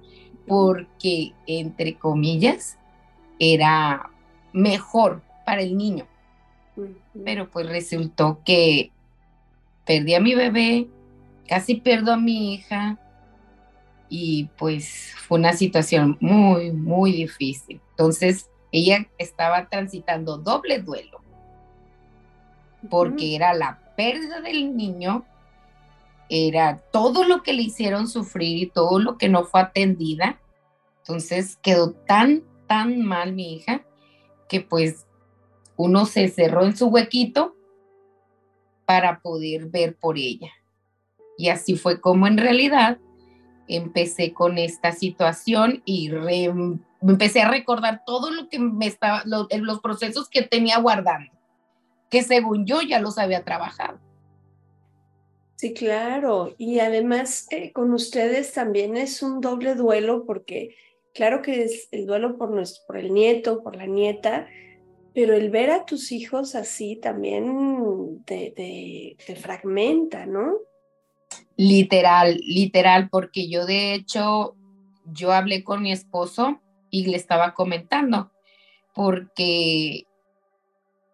porque, 0.47 1.33
entre 1.45 1.95
comillas, 1.95 2.77
era 3.39 4.09
mejor 4.53 5.21
para 5.45 5.61
el 5.61 5.77
niño. 5.77 6.07
Pero 7.23 7.49
pues 7.49 7.67
resultó 7.67 8.41
que 8.45 8.91
perdí 9.85 10.15
a 10.15 10.21
mi 10.21 10.35
bebé, 10.35 10.87
casi 11.47 11.75
pierdo 11.75 12.13
a 12.13 12.17
mi 12.17 12.53
hija 12.53 12.99
y 14.09 14.49
pues 14.57 15.13
fue 15.17 15.39
una 15.39 15.53
situación 15.53 16.17
muy, 16.19 16.71
muy 16.71 17.11
difícil. 17.11 17.81
Entonces 17.91 18.49
ella 18.71 19.07
estaba 19.17 19.67
transitando 19.69 20.37
doble 20.37 20.79
duelo 20.79 21.21
porque 22.89 23.35
era 23.35 23.53
la 23.53 23.79
pérdida 23.95 24.41
del 24.41 24.75
niño 24.75 25.25
era 26.29 26.81
todo 26.91 27.23
lo 27.23 27.43
que 27.43 27.53
le 27.53 27.63
hicieron 27.63 28.07
sufrir 28.07 28.57
y 28.57 28.69
todo 28.69 28.99
lo 28.99 29.17
que 29.17 29.29
no 29.29 29.45
fue 29.45 29.61
atendida. 29.61 30.39
Entonces 30.99 31.57
quedó 31.57 31.91
tan, 31.91 32.43
tan 32.67 33.01
mal 33.01 33.33
mi 33.33 33.55
hija 33.55 33.83
que 34.49 34.61
pues 34.61 35.06
uno 35.77 36.05
se 36.05 36.27
cerró 36.27 36.65
en 36.65 36.75
su 36.75 36.87
huequito 36.87 37.55
para 38.85 39.19
poder 39.21 39.67
ver 39.67 39.95
por 39.95 40.17
ella. 40.17 40.51
Y 41.37 41.49
así 41.49 41.75
fue 41.75 42.01
como 42.01 42.27
en 42.27 42.37
realidad 42.37 42.97
empecé 43.67 44.33
con 44.33 44.57
esta 44.57 44.91
situación 44.91 45.81
y 45.85 46.09
empecé 47.01 47.41
a 47.41 47.51
recordar 47.51 48.03
todo 48.05 48.31
lo 48.31 48.49
que 48.49 48.59
me 48.59 48.87
estaba, 48.87 49.23
los 49.25 49.79
procesos 49.81 50.29
que 50.29 50.41
tenía 50.41 50.79
guardando, 50.79 51.31
que 52.09 52.23
según 52.23 52.65
yo 52.65 52.81
ya 52.81 52.99
los 52.99 53.17
había 53.17 53.43
trabajado. 53.43 53.99
Sí, 55.57 55.73
claro. 55.73 56.53
Y 56.57 56.79
además 56.79 57.47
eh, 57.49 57.71
con 57.71 57.91
ustedes 57.93 58.53
también 58.53 58.95
es 58.95 59.23
un 59.23 59.41
doble 59.41 59.73
duelo 59.73 60.23
porque 60.25 60.75
claro 61.13 61.41
que 61.41 61.63
es 61.63 61.87
el 61.91 62.05
duelo 62.05 62.37
por, 62.37 62.51
nuestro, 62.51 62.85
por 62.85 62.97
el 62.97 63.11
nieto, 63.11 63.63
por 63.63 63.75
la 63.75 63.87
nieta, 63.87 64.47
pero 65.17 65.33
el 65.33 65.49
ver 65.49 65.71
a 65.71 65.83
tus 65.83 66.11
hijos 66.11 66.53
así 66.53 66.95
también 66.95 68.23
te, 68.23 69.17
fragmenta, 69.41 70.27
¿no? 70.27 70.57
Literal, 71.55 72.39
literal, 72.43 73.09
porque 73.09 73.49
yo 73.49 73.65
de 73.65 73.95
hecho, 73.95 74.55
yo 75.05 75.31
hablé 75.31 75.63
con 75.63 75.81
mi 75.81 75.91
esposo 75.91 76.61
y 76.91 77.07
le 77.07 77.17
estaba 77.17 77.55
comentando, 77.55 78.31
porque 78.93 80.05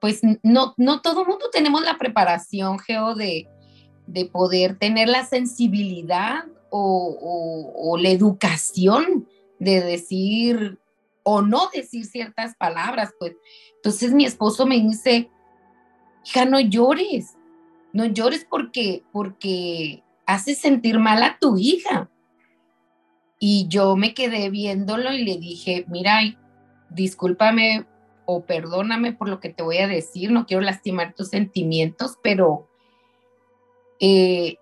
pues 0.02 0.20
no, 0.44 0.74
no 0.76 1.02
todo 1.02 1.24
mundo 1.24 1.46
tenemos 1.50 1.82
la 1.84 1.98
preparación, 1.98 2.80
Geo, 2.80 3.16
de, 3.16 3.48
de 4.06 4.26
poder 4.26 4.78
tener 4.78 5.08
la 5.08 5.26
sensibilidad 5.26 6.44
o, 6.72 7.96
la 7.98 8.10
educación 8.10 9.30
de 9.60 9.80
decir 9.80 10.78
o 11.24 11.42
no 11.42 11.70
decir 11.74 12.06
ciertas 12.06 12.54
palabras, 12.58 13.14
pues. 13.18 13.38
Entonces 13.84 14.14
mi 14.14 14.24
esposo 14.24 14.66
me 14.66 14.80
dice, 14.80 15.30
hija, 16.26 16.46
no 16.46 16.62
llores, 16.62 17.36
no 17.92 18.06
llores 18.06 18.48
porque, 18.50 19.04
porque 19.12 20.04
hace 20.26 20.56
sentir 20.56 21.00
mal 21.00 21.22
a 21.22 21.38
tu 21.38 21.58
hija. 21.58 22.10
Y 23.40 23.68
yo 23.68 23.98
me 23.98 24.14
quedé 24.14 24.50
viéndolo 24.50 25.12
y 25.12 25.26
le 25.26 25.36
dije, 25.36 25.84
mira, 25.90 26.22
discúlpame 26.92 27.86
o 28.26 28.46
perdóname 28.46 29.12
por 29.12 29.28
lo 29.28 29.42
que 29.42 29.50
te 29.50 29.64
voy 29.64 29.80
a 29.80 29.88
decir, 29.90 30.32
no 30.32 30.46
quiero 30.46 30.62
lastimar 30.62 31.14
tus 31.14 31.28
sentimientos, 31.28 32.18
pero 32.24 32.70
eh, 34.00 34.60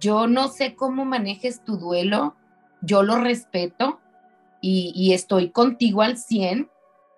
yo 0.00 0.26
no 0.26 0.48
sé 0.48 0.74
cómo 0.74 1.04
manejes 1.04 1.62
tu 1.62 1.76
duelo, 1.76 2.34
yo 2.82 3.04
lo 3.04 3.18
respeto 3.18 4.00
y, 4.60 5.12
estoy 5.12 5.50
contigo 5.50 6.02
al 6.02 6.16
100 6.16 6.70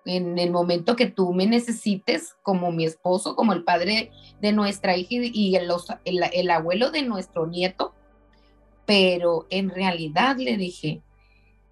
en 0.07 0.39
el 0.39 0.51
momento 0.51 0.95
que 0.95 1.07
tú 1.07 1.33
me 1.33 1.45
necesites 1.45 2.35
como 2.41 2.71
mi 2.71 2.85
esposo, 2.85 3.35
como 3.35 3.53
el 3.53 3.63
padre 3.63 4.11
de 4.41 4.53
nuestra 4.53 4.95
hija 4.95 5.15
y 5.21 5.55
el, 5.55 5.69
el, 6.05 6.49
abuelo 6.49 6.91
de 6.91 7.01
nuestro 7.03 7.45
nieto. 7.45 7.93
Pero 8.85 9.47
en 9.49 9.69
realidad 9.69 10.37
le 10.37 10.55
dije, 10.55 11.01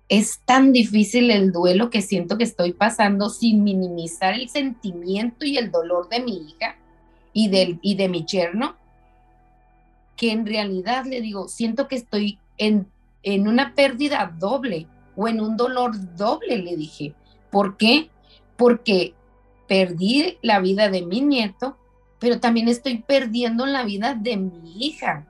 es 0.10 0.42
tan 0.46 0.74
difícil 0.74 1.32
el 1.32 1.54
duelo 1.54 1.90
que 1.90 2.02
siento 2.02 2.38
que 2.38 2.44
estoy 2.44 2.74
pasando 2.74 3.30
sin 3.30 3.64
minimizar 3.64 4.34
el 4.34 4.50
sentimiento 4.50 5.46
y 5.46 5.58
el 5.58 5.72
dolor 5.72 6.10
de 6.10 6.20
mi 6.20 6.38
hija 6.38 6.76
y, 7.32 7.48
del, 7.48 7.80
y 7.82 7.96
de 7.96 8.10
mi 8.10 8.26
yerno, 8.26 8.76
que 10.18 10.32
en 10.32 10.46
realidad 10.46 11.06
le 11.06 11.22
digo, 11.22 11.48
siento 11.48 11.88
que 11.88 11.96
estoy 11.96 12.38
en, 12.58 12.88
en 13.24 13.48
una 13.48 13.74
pérdida 13.76 14.34
doble 14.38 14.88
o 15.16 15.30
en 15.30 15.40
un 15.40 15.56
dolor 15.56 15.94
doble, 16.18 16.58
le 16.58 16.76
dije. 16.76 17.14
¿Por 17.50 17.78
qué? 17.78 18.10
Porque 18.58 19.14
perdí 19.68 20.38
la 20.42 20.60
vida 20.60 20.90
de 20.90 21.02
mi 21.02 21.22
nieto, 21.22 21.78
pero 22.20 22.40
también 22.40 22.68
estoy 22.68 23.00
perdiendo 23.00 23.66
la 23.66 23.84
vida 23.84 24.16
de 24.16 24.38
mi 24.38 24.86
hija. 24.86 25.28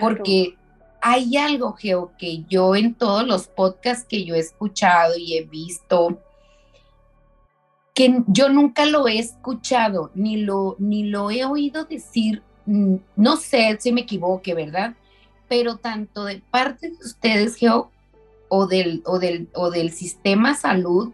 Porque 0.00 0.56
hay 1.00 1.36
algo, 1.36 1.74
Geo, 1.74 2.12
que 2.18 2.44
yo 2.44 2.74
en 2.74 2.94
todos 2.94 3.26
los 3.26 3.46
podcasts 3.46 4.06
que 4.08 4.24
yo 4.24 4.34
he 4.34 4.40
escuchado 4.40 5.16
y 5.16 5.36
he 5.36 5.42
visto, 5.44 6.20
que 7.94 8.22
yo 8.26 8.48
nunca 8.48 8.86
lo 8.86 9.06
he 9.06 9.18
escuchado, 9.18 10.10
ni 10.14 10.38
lo, 10.38 10.74
ni 10.80 11.04
lo 11.04 11.30
he 11.30 11.44
oído 11.44 11.84
decir 11.84 12.42
Mm, 12.66 12.96
no 13.16 13.36
sé 13.36 13.76
si 13.80 13.92
me 13.92 14.02
equivoque, 14.02 14.54
¿verdad? 14.54 14.94
Pero 15.48 15.76
tanto 15.76 16.24
de 16.24 16.42
parte 16.50 16.90
de 16.90 16.96
ustedes, 16.96 17.56
Geo, 17.56 17.90
o 18.48 18.66
del, 18.66 19.02
o 19.04 19.18
del, 19.18 19.48
o 19.54 19.70
del 19.70 19.90
sistema 19.92 20.54
salud, 20.54 21.12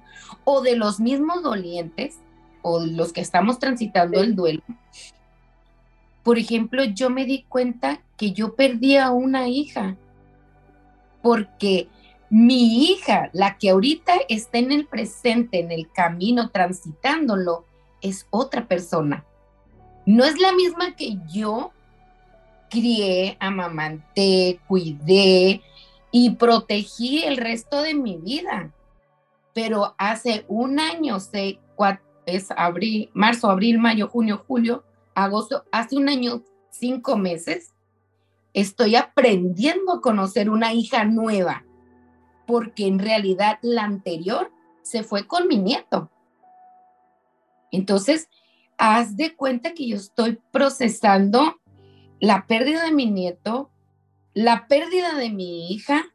o 0.51 0.61
de 0.63 0.77
los 0.77 1.01
mismos 1.01 1.43
dolientes, 1.43 2.19
o 2.63 2.81
los 2.81 3.13
que 3.13 3.21
estamos 3.21 3.59
transitando 3.59 4.21
el 4.21 4.35
duelo. 4.35 4.63
Por 6.23 6.39
ejemplo, 6.39 6.85
yo 6.85 7.11
me 7.11 7.25
di 7.25 7.45
cuenta 7.49 8.01
que 8.17 8.33
yo 8.33 8.55
perdí 8.55 8.97
a 8.97 9.11
una 9.11 9.49
hija, 9.49 9.97
porque 11.23 11.89
mi 12.29 12.85
hija, 12.85 13.31
la 13.33 13.59
que 13.59 13.71
ahorita 13.71 14.13
está 14.29 14.59
en 14.59 14.73
el 14.73 14.87
presente, 14.87 15.61
en 15.61 15.73
el 15.73 15.91
camino, 15.91 16.51
transitándolo, 16.51 17.65
es 18.03 18.27
otra 18.31 18.67
persona 18.67 19.25
no 20.07 20.25
es 20.25 20.39
la 20.41 20.53
misma 20.53 20.97
que 20.97 21.19
yo 21.29 21.73
crié, 22.69 23.37
amamanté, 23.41 24.59
cuidé 24.67 25.63
y 26.11 26.31
protegí 26.31 27.23
el 27.23 27.37
resto 27.37 27.83
de 27.83 27.95
mi 27.95 28.17
vida. 28.17 28.71
Pero 29.63 29.95
hace 29.99 30.47
un 30.49 30.81
año, 30.81 31.21
sé, 31.21 31.61
es 32.25 32.51
abril, 32.53 33.11
marzo, 33.13 33.51
abril, 33.51 33.79
mayo, 33.79 34.09
junio, 34.09 34.43
julio, 34.49 34.85
agosto, 35.15 35.67
hace 35.71 35.99
un 35.99 36.09
año, 36.09 36.43
cinco 36.71 37.19
meses, 37.19 37.75
estoy 38.55 38.97
aprendiendo 38.97 39.93
a 39.93 40.01
conocer 40.01 40.49
una 40.49 40.73
hija 40.73 41.05
nueva, 41.05 41.67
porque 42.47 42.87
en 42.87 43.01
realidad 43.01 43.59
la 43.61 43.85
anterior 43.85 44.51
se 44.81 45.03
fue 45.03 45.27
con 45.27 45.47
mi 45.47 45.59
nieto. 45.59 46.11
Entonces, 47.71 48.31
haz 48.79 49.15
de 49.15 49.37
cuenta 49.37 49.75
que 49.75 49.87
yo 49.87 49.97
estoy 49.97 50.39
procesando 50.51 51.61
la 52.19 52.47
pérdida 52.47 52.85
de 52.85 52.93
mi 52.93 53.11
nieto, 53.11 53.71
la 54.33 54.67
pérdida 54.69 55.17
de 55.17 55.29
mi 55.29 55.71
hija 55.71 56.07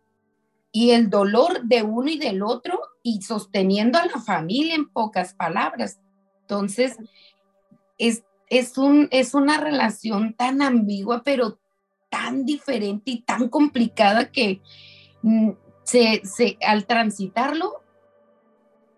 y 0.76 0.92
el 0.92 1.10
dolor 1.10 1.64
de 1.64 1.84
uno 1.84 2.10
y 2.10 2.18
del 2.18 2.44
otro 2.44 2.78
y 3.02 3.22
sosteniendo 3.22 3.98
a 3.98 4.08
la 4.08 4.20
familia 4.20 4.76
en 4.76 4.90
pocas 4.90 5.34
palabras. 5.34 6.02
Entonces, 6.42 6.98
es, 7.98 8.26
es, 8.50 8.78
un, 8.78 9.08
es 9.10 9.34
una 9.34 9.58
relación 9.58 10.34
tan 10.34 10.62
ambigua, 10.62 11.24
pero 11.24 11.60
tan 12.10 12.44
diferente 12.44 13.12
y 13.12 13.22
tan 13.22 13.48
complicada 13.48 14.30
que 14.30 14.60
mm, 15.22 15.52
se, 15.86 16.22
se, 16.26 16.58
al 16.62 16.86
transitarlo, 16.86 17.82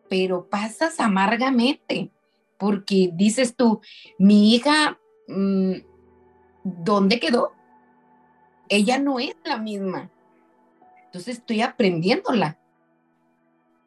pero 0.10 0.50
pasas 0.50 1.00
amargamente, 1.00 2.10
porque 2.58 3.12
dices 3.14 3.56
tú, 3.56 3.82
mi 4.18 4.56
hija, 4.56 5.00
mm, 5.28 5.74
¿dónde 6.64 7.20
quedó? 7.20 7.52
Ella 8.68 8.98
no 8.98 9.20
es 9.20 9.36
la 9.46 9.60
misma. 9.60 10.10
Entonces 11.18 11.40
estoy 11.40 11.62
aprendiéndola. 11.62 12.60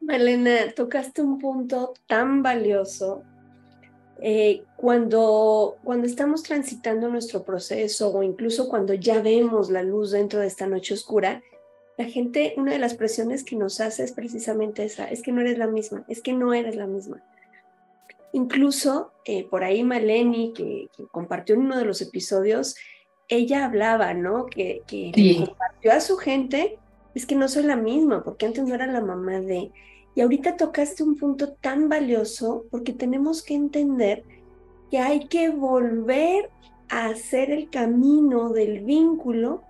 Malena, 0.01 0.73
tocaste 0.75 1.21
un 1.21 1.39
punto 1.39 1.93
tan 2.05 2.43
valioso 2.43 3.23
eh, 4.19 4.63
cuando, 4.75 5.77
cuando 5.81 6.07
estamos 6.07 6.43
transitando 6.43 7.07
nuestro 7.07 7.45
proceso 7.45 8.13
o 8.13 8.21
incluso 8.21 8.67
cuando 8.67 8.93
ya 8.93 9.21
vemos 9.21 9.69
la 9.69 9.81
luz 9.81 10.11
dentro 10.11 10.41
de 10.41 10.47
esta 10.47 10.67
noche 10.67 10.93
oscura, 10.93 11.41
la 11.97 12.03
gente, 12.03 12.53
una 12.57 12.73
de 12.73 12.79
las 12.79 12.95
presiones 12.95 13.45
que 13.45 13.55
nos 13.55 13.79
hace 13.79 14.03
es 14.03 14.11
precisamente 14.11 14.83
esa, 14.83 15.05
es 15.05 15.21
que 15.21 15.31
no 15.31 15.39
eres 15.39 15.57
la 15.57 15.67
misma, 15.67 16.03
es 16.09 16.21
que 16.21 16.33
no 16.33 16.53
eres 16.53 16.75
la 16.75 16.87
misma. 16.87 17.23
Incluso 18.33 19.13
eh, 19.23 19.47
por 19.49 19.63
ahí 19.63 19.83
Maleni, 19.83 20.51
que, 20.51 20.89
compartió 21.11 21.55
en 21.55 21.61
uno 21.61 21.77
de 21.77 21.85
los 21.85 22.01
episodios, 22.01 22.75
ella 23.29 23.63
hablaba, 23.63 24.13
¿no? 24.13 24.47
Que, 24.47 24.81
que 24.85 25.45
compartió 25.45 25.93
a 25.93 26.01
su 26.01 26.17
gente, 26.17 26.77
es 27.13 27.25
que 27.25 27.35
no 27.35 27.47
soy 27.47 27.63
la 27.63 27.75
misma, 27.75 28.23
porque 28.23 28.45
antes 28.45 28.63
no 28.63 28.73
era 28.73 28.87
la 28.87 29.01
mamá 29.01 29.39
de... 29.39 29.71
Y 30.13 30.21
ahorita 30.21 30.57
tocaste 30.57 31.03
un 31.03 31.17
punto 31.17 31.53
tan 31.53 31.87
valioso 31.87 32.65
porque 32.69 32.91
tenemos 32.91 33.43
que 33.43 33.53
entender 33.53 34.23
que 34.89 34.99
hay 34.99 35.27
que 35.27 35.49
volver 35.49 36.49
a 36.89 37.07
hacer 37.07 37.49
el 37.49 37.69
camino 37.69 38.49
del 38.49 38.81
vínculo 38.81 39.63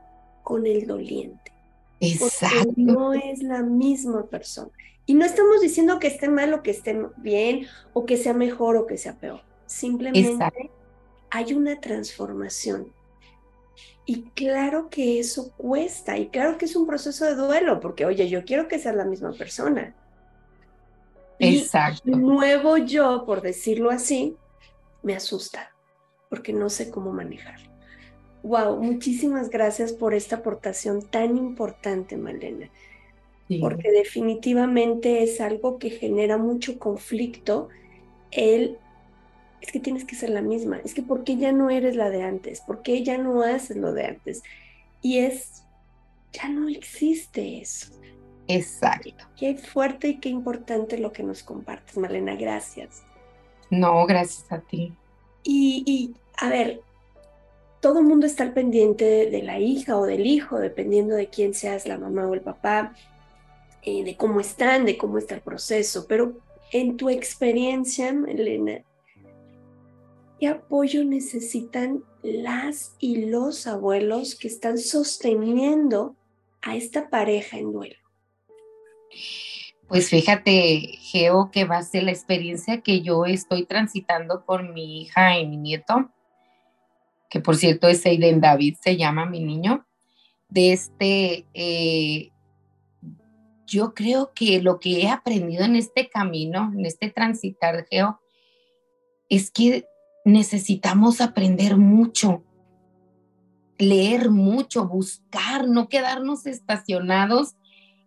con 0.43 0.65
el 0.65 0.87
doliente. 0.87 1.51
Exacto. 1.99 2.63
Porque 2.65 2.81
no 2.81 3.13
es 3.13 3.43
la 3.43 3.61
misma 3.61 4.25
persona. 4.25 4.71
Y 5.05 5.13
no 5.13 5.25
estamos 5.25 5.61
diciendo 5.61 5.99
que 5.99 6.07
esté 6.07 6.29
mal 6.29 6.53
o 6.53 6.63
que 6.63 6.71
esté 6.71 6.99
bien, 7.17 7.67
o 7.93 8.05
que 8.05 8.17
sea 8.17 8.33
mejor 8.33 8.77
o 8.77 8.87
que 8.87 8.97
sea 8.97 9.13
peor. 9.13 9.41
Simplemente 9.67 10.71
hay 11.29 11.53
una 11.53 11.79
transformación. 11.79 12.91
Y 14.05 14.23
claro 14.31 14.89
que 14.89 15.19
eso 15.19 15.51
cuesta, 15.57 16.17
y 16.17 16.29
claro 16.29 16.57
que 16.57 16.65
es 16.65 16.75
un 16.75 16.87
proceso 16.87 17.25
de 17.25 17.35
duelo, 17.35 17.79
porque 17.79 18.05
oye, 18.05 18.27
yo 18.29 18.43
quiero 18.43 18.67
que 18.67 18.79
sea 18.79 18.93
la 18.93 19.05
misma 19.05 19.31
persona, 19.33 19.95
Exacto. 21.39 22.11
nuevo 22.11 22.77
yo, 22.77 23.25
por 23.25 23.41
decirlo 23.41 23.89
así, 23.89 24.35
me 25.01 25.15
asusta 25.15 25.71
porque 26.31 26.53
no 26.53 26.69
sé 26.69 26.89
cómo 26.89 27.11
manejarlo. 27.11 27.69
Wow, 28.41 28.81
muchísimas 28.81 29.49
gracias 29.49 29.91
por 29.91 30.13
esta 30.13 30.37
aportación 30.37 31.01
tan 31.01 31.37
importante, 31.37 32.15
Malena. 32.15 32.69
Porque 33.59 33.91
definitivamente 33.91 35.23
es 35.23 35.41
algo 35.41 35.77
que 35.77 35.89
genera 35.89 36.37
mucho 36.37 36.79
conflicto. 36.79 37.67
El 38.31 38.77
es 39.61 39.71
que 39.71 39.79
tienes 39.79 40.05
que 40.05 40.15
ser 40.15 40.31
la 40.31 40.41
misma, 40.41 40.81
es 40.83 40.93
que 40.93 41.03
¿por 41.03 41.23
qué 41.23 41.37
ya 41.37 41.51
no 41.51 41.69
eres 41.69 41.95
la 41.95 42.09
de 42.09 42.23
antes? 42.23 42.61
¿Por 42.61 42.81
qué 42.81 43.03
ya 43.03 43.17
no 43.17 43.43
haces 43.43 43.77
lo 43.77 43.93
de 43.93 44.05
antes? 44.05 44.43
Y 45.01 45.19
es, 45.19 45.63
ya 46.33 46.49
no 46.49 46.67
existe 46.67 47.61
eso. 47.61 47.91
Exacto. 48.47 49.13
Qué 49.37 49.55
fuerte 49.55 50.09
y 50.09 50.19
qué 50.19 50.29
importante 50.29 50.97
lo 50.97 51.13
que 51.13 51.23
nos 51.23 51.43
compartes, 51.43 51.97
Malena. 51.97 52.35
Gracias. 52.35 53.03
No, 53.69 54.05
gracias 54.05 54.51
a 54.51 54.59
ti. 54.59 54.93
Y, 55.43 56.13
a 56.37 56.49
ver, 56.49 56.81
todo 57.79 57.99
el 57.99 58.05
mundo 58.05 58.25
está 58.25 58.43
al 58.43 58.53
pendiente 58.53 59.29
de, 59.29 59.43
la 59.43 59.59
hija 59.59 59.97
o 59.97 60.05
del 60.05 60.25
hijo, 60.25 60.59
dependiendo 60.59 61.15
de 61.15 61.27
quién 61.27 61.53
seas, 61.53 61.87
la 61.87 61.97
mamá 61.97 62.27
o 62.27 62.33
el 62.33 62.41
papá, 62.41 62.93
eh, 63.83 64.03
de 64.03 64.17
cómo 64.17 64.39
están, 64.39 64.85
de 64.85 64.97
cómo 64.97 65.17
está 65.17 65.35
el 65.35 65.41
proceso. 65.41 66.05
Pero 66.07 66.33
en 66.71 66.97
tu 66.97 67.09
experiencia, 67.09 68.13
Malena, 68.13 68.83
¿qué 70.41 70.47
apoyo 70.47 71.05
necesitan 71.05 72.03
las 72.23 72.95
y 72.97 73.27
los 73.27 73.67
abuelos 73.67 74.33
que 74.33 74.47
están 74.47 74.79
sosteniendo 74.79 76.15
a 76.63 76.75
esta 76.75 77.11
pareja 77.11 77.59
en 77.59 77.71
duelo? 77.71 77.99
Pues 79.87 80.09
fíjate, 80.09 80.97
Geo, 80.99 81.51
que 81.51 81.65
va 81.65 81.77
a 81.77 81.83
ser 81.83 82.03
la 82.03 82.11
experiencia 82.11 82.81
que 82.81 83.01
yo 83.01 83.25
estoy 83.25 83.67
transitando 83.67 84.43
con 84.43 84.73
mi 84.73 85.03
hija 85.03 85.37
y 85.37 85.45
mi 85.47 85.57
nieto, 85.57 86.09
que 87.29 87.39
por 87.39 87.55
cierto 87.55 87.87
es 87.87 88.03
Aiden 88.07 88.41
David, 88.41 88.77
se 88.81 88.97
llama 88.97 89.27
mi 89.27 89.41
niño. 89.41 89.85
De 90.49 90.73
este, 90.73 91.45
eh, 91.53 92.31
yo 93.67 93.93
creo 93.93 94.31
que 94.33 94.59
lo 94.59 94.79
que 94.79 95.03
he 95.03 95.09
aprendido 95.09 95.65
en 95.65 95.75
este 95.75 96.09
camino, 96.09 96.71
en 96.75 96.87
este 96.87 97.11
transitar, 97.11 97.85
Geo, 97.87 98.19
es 99.29 99.51
que 99.51 99.85
necesitamos 100.25 101.21
aprender 101.21 101.77
mucho, 101.77 102.43
leer 103.77 104.29
mucho, 104.29 104.87
buscar, 104.87 105.67
no 105.67 105.89
quedarnos 105.89 106.45
estacionados 106.45 107.55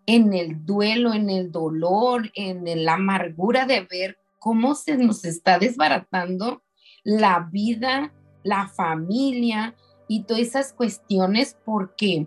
en 0.06 0.32
el 0.34 0.64
duelo, 0.64 1.14
en 1.14 1.30
el 1.30 1.50
dolor, 1.50 2.30
en 2.34 2.84
la 2.84 2.94
amargura 2.94 3.66
de 3.66 3.86
ver 3.90 4.18
cómo 4.38 4.74
se 4.74 4.96
nos 4.96 5.24
está 5.24 5.58
desbaratando 5.58 6.62
la 7.02 7.48
vida, 7.50 8.12
la 8.42 8.68
familia 8.68 9.74
y 10.08 10.24
todas 10.24 10.42
esas 10.42 10.72
cuestiones 10.72 11.56
porque 11.64 12.26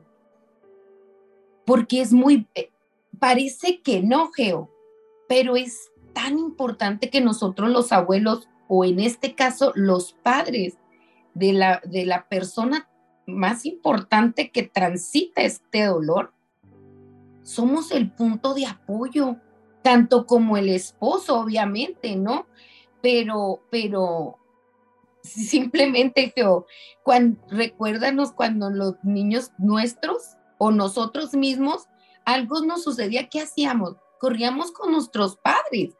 porque 1.66 2.00
es 2.02 2.14
muy 2.14 2.48
eh, 2.56 2.72
parece 3.20 3.82
que 3.82 4.02
no, 4.02 4.32
Geo, 4.32 4.72
pero 5.28 5.56
es 5.56 5.92
tan 6.14 6.40
importante 6.40 7.10
que 7.10 7.22
nosotros 7.22 7.70
los 7.70 7.92
abuelos 7.92 8.48
o 8.68 8.86
en 8.86 9.00
este 9.00 9.36
caso 9.36 9.72
los 9.76 10.14
padres 10.14 10.78
de 11.34 11.54
la 11.54 11.82
de 11.86 12.06
la 12.06 12.28
persona 12.28 12.90
más 13.26 13.66
importante 13.66 14.52
que 14.52 14.64
transita 14.64 15.42
este 15.42 15.84
dolor 15.84 16.34
somos 17.48 17.92
el 17.92 18.12
punto 18.12 18.54
de 18.54 18.66
apoyo, 18.66 19.38
tanto 19.82 20.28
como 20.28 20.58
el 20.58 20.68
esposo, 20.68 21.40
obviamente, 21.40 22.18
¿no? 22.18 22.46
Pero, 23.02 23.62
pero 23.70 24.38
simplemente, 25.24 26.34
Geo, 26.36 26.66
cuando, 27.04 27.40
recuérdanos 27.50 28.34
cuando 28.34 28.70
los 28.70 28.96
niños 29.02 29.52
nuestros 29.58 30.36
o 30.58 30.72
nosotros 30.72 31.34
mismos, 31.36 31.88
algo 32.26 32.60
nos 32.66 32.84
sucedía, 32.84 33.30
¿qué 33.30 33.40
hacíamos? 33.40 33.96
Corríamos 34.20 34.74
con 34.74 34.92
nuestros 34.92 35.38
padres. 35.38 35.96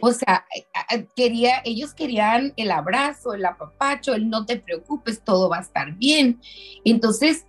O 0.00 0.12
sea, 0.12 0.44
quería, 1.16 1.62
ellos 1.64 1.94
querían 1.94 2.52
el 2.56 2.70
abrazo, 2.70 3.34
el 3.34 3.44
apapacho, 3.44 4.14
el 4.14 4.28
no 4.28 4.46
te 4.46 4.58
preocupes, 4.58 5.22
todo 5.22 5.48
va 5.48 5.58
a 5.58 5.62
estar 5.62 5.94
bien. 5.94 6.40
Entonces, 6.84 7.46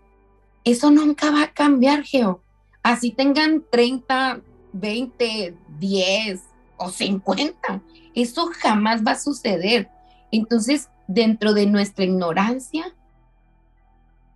eso 0.64 0.92
nunca 0.92 1.32
va 1.32 1.44
a 1.44 1.54
cambiar, 1.54 2.04
Geo 2.04 2.42
así 2.86 3.10
tengan 3.10 3.64
30, 3.72 4.42
20, 4.74 5.58
10 5.80 6.42
o 6.78 6.90
50. 6.90 7.82
Eso 8.14 8.52
jamás 8.60 9.04
va 9.04 9.14
a 9.14 9.20
suceder. 9.20 9.90
Entonces, 10.32 10.92
dentro 11.08 11.56
de 11.56 11.66
nuestra 11.66 12.06
ignorancia, 12.06 12.96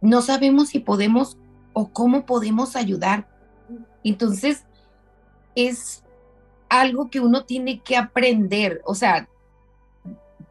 no 0.02 0.23
sabemos 0.23 0.69
si 0.69 0.80
podemos 0.80 1.38
o 1.73 1.89
cómo 1.89 2.25
podemos 2.25 2.75
ayudar. 2.75 3.28
Entonces, 4.04 4.65
es 5.54 6.04
algo 6.69 7.10
que 7.10 7.19
uno 7.19 7.43
tiene 7.43 7.79
que 7.79 7.97
aprender. 7.97 8.82
O 8.86 8.95
sea, 8.95 9.27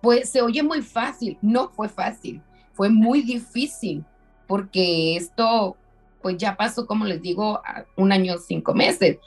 pues 0.00 0.30
se 0.30 0.42
oye 0.42 0.62
muy 0.62 0.82
fácil, 0.82 1.38
no 1.40 1.70
fue 1.70 1.88
fácil, 1.88 2.42
fue 2.72 2.90
muy 2.90 3.22
difícil, 3.22 4.04
porque 4.46 5.16
esto, 5.16 5.76
pues 6.22 6.36
ya 6.36 6.56
pasó, 6.56 6.86
como 6.86 7.04
les 7.04 7.22
digo, 7.22 7.60
un 7.96 8.12
año, 8.12 8.38
cinco 8.38 8.74
meses, 8.74 9.18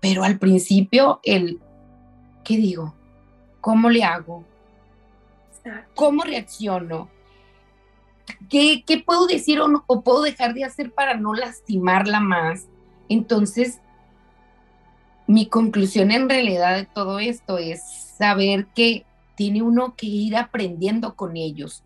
pero 0.00 0.24
al 0.24 0.38
principio 0.38 1.20
el, 1.22 1.60
¿qué 2.44 2.56
digo? 2.56 2.94
¿Cómo 3.60 3.90
le 3.90 4.04
hago? 4.04 4.44
¿Cómo 5.94 6.22
reacciono? 6.22 7.08
¿Qué, 8.48 8.84
qué 8.86 8.98
puedo 8.98 9.26
decir 9.26 9.60
o, 9.60 9.84
o 9.86 10.02
puedo 10.02 10.22
dejar 10.22 10.54
de 10.54 10.64
hacer 10.64 10.92
para 10.92 11.14
no 11.14 11.34
lastimarla 11.34 12.20
más? 12.20 12.66
Entonces, 13.08 13.80
mi 15.26 15.46
conclusión 15.46 16.10
en 16.10 16.28
realidad 16.28 16.76
de 16.76 16.84
todo 16.84 17.18
esto 17.18 17.58
es 17.58 17.82
saber 18.16 18.66
que 18.74 19.04
tiene 19.34 19.62
uno 19.62 19.94
que 19.96 20.06
ir 20.06 20.36
aprendiendo 20.36 21.14
con 21.14 21.36
ellos, 21.36 21.82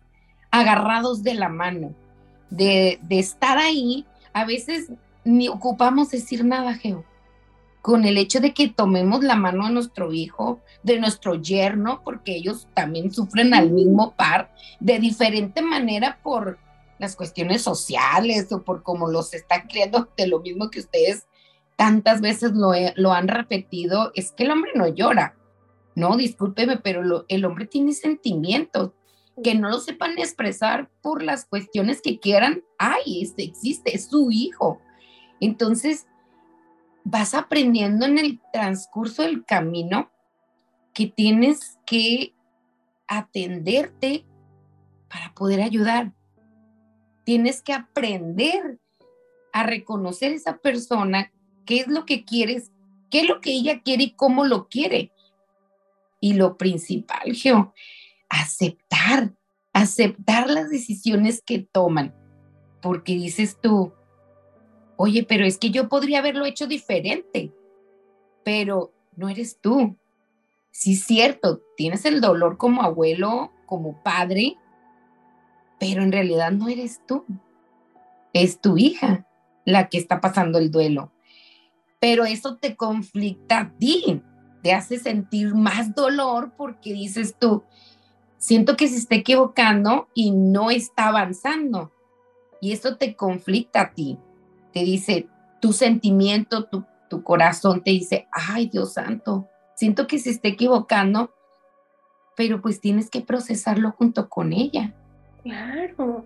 agarrados 0.51 1.23
de 1.23 1.33
la 1.33 1.49
mano, 1.49 1.93
de, 2.49 2.99
estar 3.09 3.57
ahí. 3.57 4.05
A 4.33 4.45
veces 4.45 4.91
ni 5.23 5.49
ocupamos 5.49 6.09
decir 6.09 6.45
nada, 6.45 6.75
Geo, 6.75 7.03
con 7.81 8.05
el 8.05 8.17
hecho 8.17 8.39
de 8.39 8.53
que 8.53 8.69
tomemos 8.69 9.23
la 9.23 9.35
mano 9.35 9.67
de 9.67 9.73
nuestro 9.73 10.13
hijo, 10.13 10.61
de 10.83 10.99
nuestro 10.99 11.35
yerno, 11.35 12.01
porque 12.03 12.35
ellos 12.35 12.67
también 12.73 13.11
sufren 13.11 13.53
al 13.53 13.71
mismo 13.71 14.13
par, 14.13 14.53
de 14.79 14.99
diferente 14.99 15.61
manera 15.61 16.19
por 16.23 16.57
las 16.99 17.15
cuestiones 17.15 17.63
sociales 17.63 18.51
o 18.51 18.61
por 18.61 18.83
cómo 18.83 19.09
los 19.09 19.33
están 19.33 19.67
criando, 19.67 20.09
de 20.15 20.27
lo 20.27 20.39
mismo 20.39 20.69
que 20.69 20.79
ustedes 20.79 21.25
tantas 21.81 22.21
veces 22.21 22.51
lo, 22.51 22.73
lo 22.95 23.11
han 23.11 23.27
repetido, 23.27 24.11
es 24.13 24.31
que 24.33 24.43
el 24.43 24.51
hombre 24.51 24.69
no 24.75 24.87
llora. 24.87 25.35
No, 25.95 26.15
discúlpeme, 26.15 26.77
pero 26.77 27.25
el 27.27 27.43
hombre 27.43 27.65
tiene 27.65 27.93
sentimientos 27.93 28.91
que 29.43 29.55
no 29.55 29.67
lo 29.67 29.79
sepan 29.79 30.19
expresar 30.19 30.91
por 31.01 31.23
las 31.23 31.45
cuestiones 31.45 32.03
que 32.03 32.19
quieran. 32.19 32.63
Ay, 32.77 33.23
este 33.23 33.41
existe, 33.41 33.95
es 33.95 34.05
su 34.05 34.29
hijo. 34.29 34.79
Entonces, 35.39 36.05
vas 37.03 37.33
aprendiendo 37.33 38.05
en 38.05 38.19
el 38.19 38.39
transcurso 38.53 39.23
del 39.23 39.43
camino 39.43 40.11
que 40.93 41.07
tienes 41.07 41.79
que 41.87 42.35
atenderte 43.07 44.27
para 45.09 45.33
poder 45.33 45.63
ayudar. 45.63 46.13
Tienes 47.23 47.63
que 47.63 47.73
aprender 47.73 48.77
a 49.51 49.63
reconocer 49.63 50.31
esa 50.31 50.57
persona 50.57 51.31
qué 51.71 51.79
es 51.79 51.87
lo 51.87 52.05
que 52.05 52.25
quieres, 52.25 52.69
qué 53.09 53.21
es 53.21 53.29
lo 53.29 53.39
que 53.39 53.51
ella 53.53 53.81
quiere 53.81 54.03
y 54.03 54.11
cómo 54.11 54.43
lo 54.43 54.67
quiere. 54.67 55.13
Y 56.19 56.33
lo 56.33 56.57
principal, 56.57 57.33
Geo, 57.33 57.73
aceptar, 58.27 59.31
aceptar 59.71 60.49
las 60.49 60.69
decisiones 60.69 61.41
que 61.41 61.59
toman. 61.59 62.13
Porque 62.81 63.13
dices 63.13 63.57
tú, 63.61 63.93
oye, 64.97 65.23
pero 65.23 65.45
es 65.45 65.57
que 65.57 65.71
yo 65.71 65.87
podría 65.87 66.19
haberlo 66.19 66.43
hecho 66.43 66.67
diferente, 66.67 67.53
pero 68.43 68.91
no 69.15 69.29
eres 69.29 69.57
tú. 69.61 69.95
Sí, 70.71 70.97
cierto, 70.97 71.61
tienes 71.77 72.03
el 72.03 72.19
dolor 72.19 72.57
como 72.57 72.81
abuelo, 72.81 73.53
como 73.65 74.03
padre, 74.03 74.57
pero 75.79 76.03
en 76.03 76.11
realidad 76.11 76.51
no 76.51 76.67
eres 76.67 76.99
tú. 77.07 77.23
Es 78.33 78.59
tu 78.59 78.77
hija 78.77 79.25
la 79.63 79.87
que 79.87 79.97
está 79.97 80.19
pasando 80.19 80.59
el 80.59 80.69
duelo 80.69 81.13
pero 82.01 82.25
eso 82.25 82.57
te 82.57 82.75
conflicta 82.75 83.59
a 83.59 83.69
ti, 83.77 84.23
te 84.63 84.73
hace 84.73 84.97
sentir 84.97 85.53
más 85.53 85.93
dolor 85.93 86.51
porque 86.57 86.93
dices 86.93 87.35
tú, 87.37 87.63
siento 88.37 88.75
que 88.75 88.87
se 88.87 88.97
está 88.97 89.15
equivocando 89.15 90.09
y 90.15 90.31
no 90.31 90.71
está 90.71 91.09
avanzando. 91.09 91.91
Y 92.59 92.71
eso 92.71 92.97
te 92.97 93.15
conflicta 93.15 93.81
a 93.81 93.93
ti, 93.93 94.17
te 94.73 94.79
dice 94.79 95.27
tu 95.61 95.73
sentimiento, 95.73 96.65
tu, 96.65 96.85
tu 97.07 97.21
corazón 97.23 97.83
te 97.83 97.91
dice, 97.91 98.27
ay 98.31 98.67
Dios 98.67 98.93
santo, 98.93 99.47
siento 99.75 100.07
que 100.07 100.17
se 100.17 100.31
está 100.31 100.47
equivocando, 100.47 101.31
pero 102.35 102.61
pues 102.63 102.81
tienes 102.81 103.11
que 103.11 103.21
procesarlo 103.21 103.91
junto 103.91 104.27
con 104.27 104.53
ella. 104.53 104.95
Claro. 105.43 106.25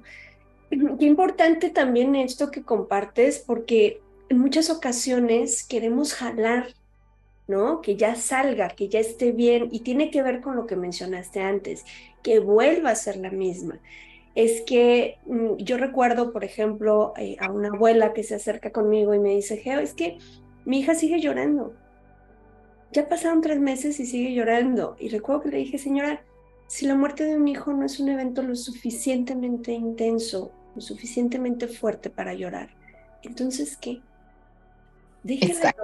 Qué 0.69 1.05
importante 1.05 1.69
también 1.69 2.15
esto 2.15 2.49
que 2.49 2.63
compartes, 2.63 3.39
porque 3.39 4.01
en 4.29 4.39
muchas 4.39 4.69
ocasiones 4.69 5.63
queremos 5.63 6.13
jalar, 6.13 6.67
¿no? 7.47 7.81
Que 7.81 7.95
ya 7.95 8.15
salga, 8.15 8.69
que 8.69 8.89
ya 8.89 8.99
esté 8.99 9.31
bien 9.31 9.69
y 9.71 9.81
tiene 9.81 10.09
que 10.09 10.23
ver 10.23 10.41
con 10.41 10.55
lo 10.55 10.65
que 10.65 10.75
mencionaste 10.75 11.41
antes, 11.41 11.85
que 12.23 12.39
vuelva 12.39 12.91
a 12.91 12.95
ser 12.95 13.17
la 13.17 13.29
misma. 13.29 13.79
Es 14.33 14.61
que 14.61 15.17
mm, 15.25 15.57
yo 15.57 15.77
recuerdo, 15.77 16.33
por 16.33 16.43
ejemplo, 16.43 17.13
eh, 17.17 17.37
a 17.39 17.51
una 17.51 17.69
abuela 17.69 18.13
que 18.13 18.23
se 18.23 18.35
acerca 18.35 18.71
conmigo 18.71 19.13
y 19.13 19.19
me 19.19 19.35
dice, 19.35 19.57
Geo, 19.57 19.79
es 19.79 19.93
que 19.93 20.17
mi 20.65 20.79
hija 20.79 20.95
sigue 20.95 21.19
llorando. 21.19 21.73
Ya 22.91 23.07
pasaron 23.07 23.41
tres 23.41 23.59
meses 23.59 23.99
y 23.99 24.05
sigue 24.05 24.33
llorando. 24.33 24.95
Y 24.99 25.09
recuerdo 25.09 25.43
que 25.43 25.49
le 25.49 25.57
dije, 25.57 25.77
señora, 25.77 26.23
si 26.67 26.87
la 26.87 26.95
muerte 26.95 27.25
de 27.25 27.35
un 27.35 27.47
hijo 27.47 27.73
no 27.73 27.85
es 27.85 27.99
un 27.99 28.09
evento 28.09 28.41
lo 28.41 28.55
suficientemente 28.55 29.71
intenso, 29.71 30.51
lo 30.75 30.81
suficientemente 30.81 31.67
fuerte 31.67 32.09
para 32.09 32.33
llorar, 32.33 32.69
entonces, 33.21 33.77
¿qué? 33.77 34.01
Exacto. 35.27 35.83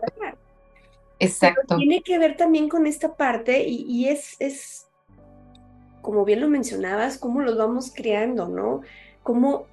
Exacto. 1.22 1.78
tiene 1.78 2.02
que 2.02 2.18
ver 2.18 2.36
también 2.36 2.68
con 2.68 2.88
esta 2.88 3.16
parte 3.16 3.64
y, 3.68 4.08
es, 4.08 4.36
es, 4.40 4.88
como 6.02 6.26
bien 6.26 6.42
lo 6.42 6.50
mencionabas, 6.50 7.20
cómo 7.20 7.42
los 7.42 7.58
vamos 7.58 7.92
creando, 7.96 8.48
¿no? 8.48 8.82
Cómo 9.22 9.68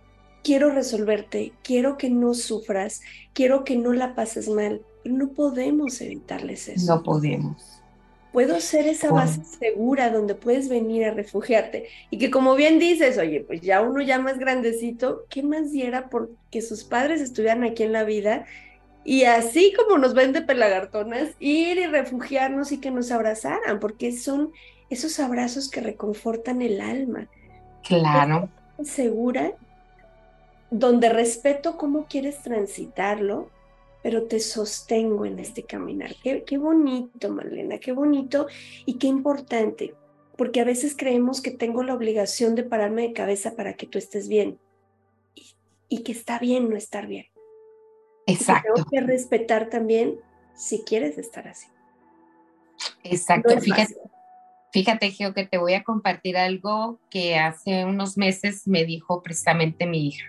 quiero 0.45 0.71
resolverte, 0.71 1.53
quiero 1.63 1.97
que 1.97 2.11
no 2.11 2.35
sufras, 2.35 3.01
quiero 3.33 3.65
que 3.65 3.77
no 3.77 3.95
la 3.95 4.15
pases 4.15 4.49
mal, 4.49 4.83
no 5.05 5.31
podemos 5.31 6.01
evitarles 6.03 6.69
eso. 6.69 6.97
No 6.97 7.03
podemos. 7.03 7.81
Puedo 8.31 8.61
ser 8.61 8.87
esa 8.87 9.11
base 9.11 9.43
segura 9.43 10.11
donde 10.11 10.35
puedes 10.35 10.69
venir 10.69 11.07
a 11.07 11.13
refugiarte 11.13 11.89
y 12.11 12.19
que 12.19 12.31
como 12.31 12.57
bien 12.57 12.79
dices, 12.79 13.17
oye, 13.17 13.41
pues 13.41 13.63
ya 13.63 13.81
uno 13.81 14.03
ya 14.03 14.19
más 14.19 14.39
grandecito, 14.39 15.25
¿qué 15.31 15.43
más 15.43 15.73
diera 15.73 16.11
por 16.11 16.31
que 16.51 16.61
sus 16.61 16.85
padres 16.85 17.23
estuvieran 17.23 17.65
aquí 17.65 17.85
en 17.85 17.93
la 17.93 18.05
vida 18.05 18.45
y 19.05 19.25
así 19.25 19.73
como 19.73 19.99
nos 19.99 20.15
ven 20.15 20.33
de 20.33 20.43
pelagartonas, 20.43 21.31
ir 21.39 21.79
y 21.79 21.87
refugiarnos 21.87 22.73
y 22.73 22.79
que 22.79 22.91
nos 22.91 23.11
abrazaran, 23.11 23.81
porque 23.81 24.13
son 24.13 24.53
esos 24.91 25.19
abrazos 25.19 25.71
que 25.71 25.81
reconfortan 25.81 26.63
el 26.63 26.81
alma. 26.81 27.29
Claro. 27.83 28.49
Segura, 28.83 29.53
donde 30.71 31.09
respeto 31.09 31.77
cómo 31.77 32.07
quieres 32.07 32.43
transitarlo, 32.43 33.51
pero 34.03 34.25
te 34.25 34.41
sostengo 34.41 35.25
en 35.25 35.39
este 35.39 35.63
caminar. 35.63 36.15
Qué, 36.23 36.45
qué 36.45 36.59
bonito, 36.59 37.31
Marlena, 37.31 37.79
qué 37.79 37.93
bonito 37.93 38.47
y 38.87 38.95
qué 38.95 39.07
importante, 39.07 39.95
porque 40.37 40.61
a 40.61 40.65
veces 40.65 40.95
creemos 40.97 41.41
que 41.41 41.51
tengo 41.51 41.83
la 41.83 41.95
obligación 41.95 42.55
de 42.55 42.63
pararme 42.63 43.03
de 43.03 43.13
cabeza 43.13 43.57
para 43.57 43.75
que 43.75 43.87
tú 43.87 43.99
estés 43.99 44.29
bien 44.29 44.59
y 45.89 46.03
que 46.03 46.13
está 46.13 46.39
bien 46.39 46.69
no 46.69 46.77
estar 46.77 47.07
bien. 47.07 47.27
Exacto. 48.29 48.75
tengo 48.75 48.89
que 48.91 49.01
respetar 49.01 49.71
también 49.71 50.21
si 50.55 50.83
quieres 50.85 51.19
estar 51.19 51.49
así. 51.49 51.69
Exacto. 53.03 53.59
fíjate, 53.61 53.95
fíjate, 54.73 55.11
Geo, 55.11 55.33
que 55.33 55.47
te 55.47 55.59
voy 55.59 55.75
a 55.75 55.83
compartir 55.83 56.37
algo 56.37 57.01
que 57.11 57.37
hace 57.37 57.85
unos 57.85 58.17
meses 58.17 58.67
me 58.67 58.85
dijo 58.85 59.23
precisamente 59.23 59.87
mi 59.87 60.09
hija. 60.09 60.27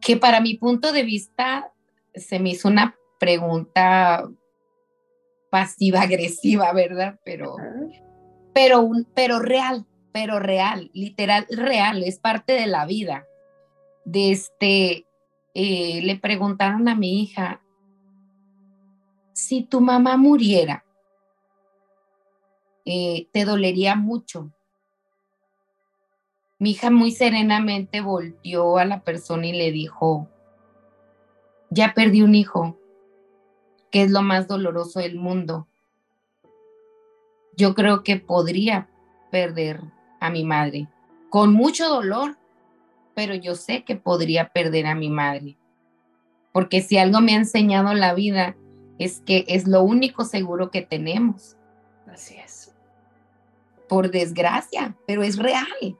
Que 0.00 0.16
para 0.16 0.40
mi 0.40 0.56
punto 0.56 0.92
de 0.92 1.02
vista 1.02 1.72
se 2.14 2.38
me 2.38 2.50
hizo 2.50 2.68
una 2.68 2.96
pregunta 3.18 4.28
pasiva-agresiva, 5.50 6.72
¿verdad? 6.74 7.18
Pero, 7.24 7.56
pero, 8.52 8.90
pero 9.14 9.38
real, 9.38 9.86
pero 10.12 10.38
real, 10.38 10.90
literal, 10.92 11.46
real, 11.50 12.02
es 12.02 12.18
parte 12.18 12.52
de 12.52 12.66
la 12.66 12.86
vida. 12.86 13.26
De 14.04 14.30
este, 14.30 15.05
eh, 15.58 16.02
le 16.02 16.16
preguntaron 16.18 16.86
a 16.86 16.94
mi 16.94 17.22
hija, 17.22 17.62
si 19.32 19.62
tu 19.62 19.80
mamá 19.80 20.18
muriera, 20.18 20.84
eh, 22.84 23.26
te 23.32 23.46
dolería 23.46 23.96
mucho. 23.96 24.52
Mi 26.58 26.72
hija 26.72 26.90
muy 26.90 27.10
serenamente 27.10 28.02
volteó 28.02 28.76
a 28.76 28.84
la 28.84 29.00
persona 29.00 29.46
y 29.46 29.54
le 29.54 29.72
dijo, 29.72 30.28
ya 31.70 31.94
perdí 31.94 32.20
un 32.20 32.34
hijo, 32.34 32.78
que 33.90 34.02
es 34.02 34.10
lo 34.10 34.20
más 34.20 34.48
doloroso 34.48 35.00
del 35.00 35.16
mundo. 35.16 35.68
Yo 37.56 37.74
creo 37.74 38.02
que 38.02 38.18
podría 38.18 38.90
perder 39.30 39.80
a 40.20 40.28
mi 40.28 40.44
madre, 40.44 40.86
con 41.30 41.54
mucho 41.54 41.88
dolor, 41.88 42.36
pero 43.16 43.34
yo 43.34 43.54
sé 43.54 43.82
que 43.82 43.96
podría 43.96 44.50
perder 44.50 44.86
a 44.86 44.94
mi 44.94 45.08
madre. 45.08 45.56
Porque 46.52 46.82
si 46.82 46.98
algo 46.98 47.22
me 47.22 47.32
ha 47.32 47.36
enseñado 47.36 47.94
la 47.94 48.12
vida 48.12 48.56
es 48.98 49.20
que 49.20 49.46
es 49.48 49.66
lo 49.66 49.82
único 49.82 50.26
seguro 50.26 50.70
que 50.70 50.82
tenemos. 50.82 51.56
Así 52.06 52.36
es. 52.36 52.74
por 53.88 54.10
desgracia, 54.10 54.96
pero 55.06 55.22
es 55.22 55.38
real. 55.38 55.96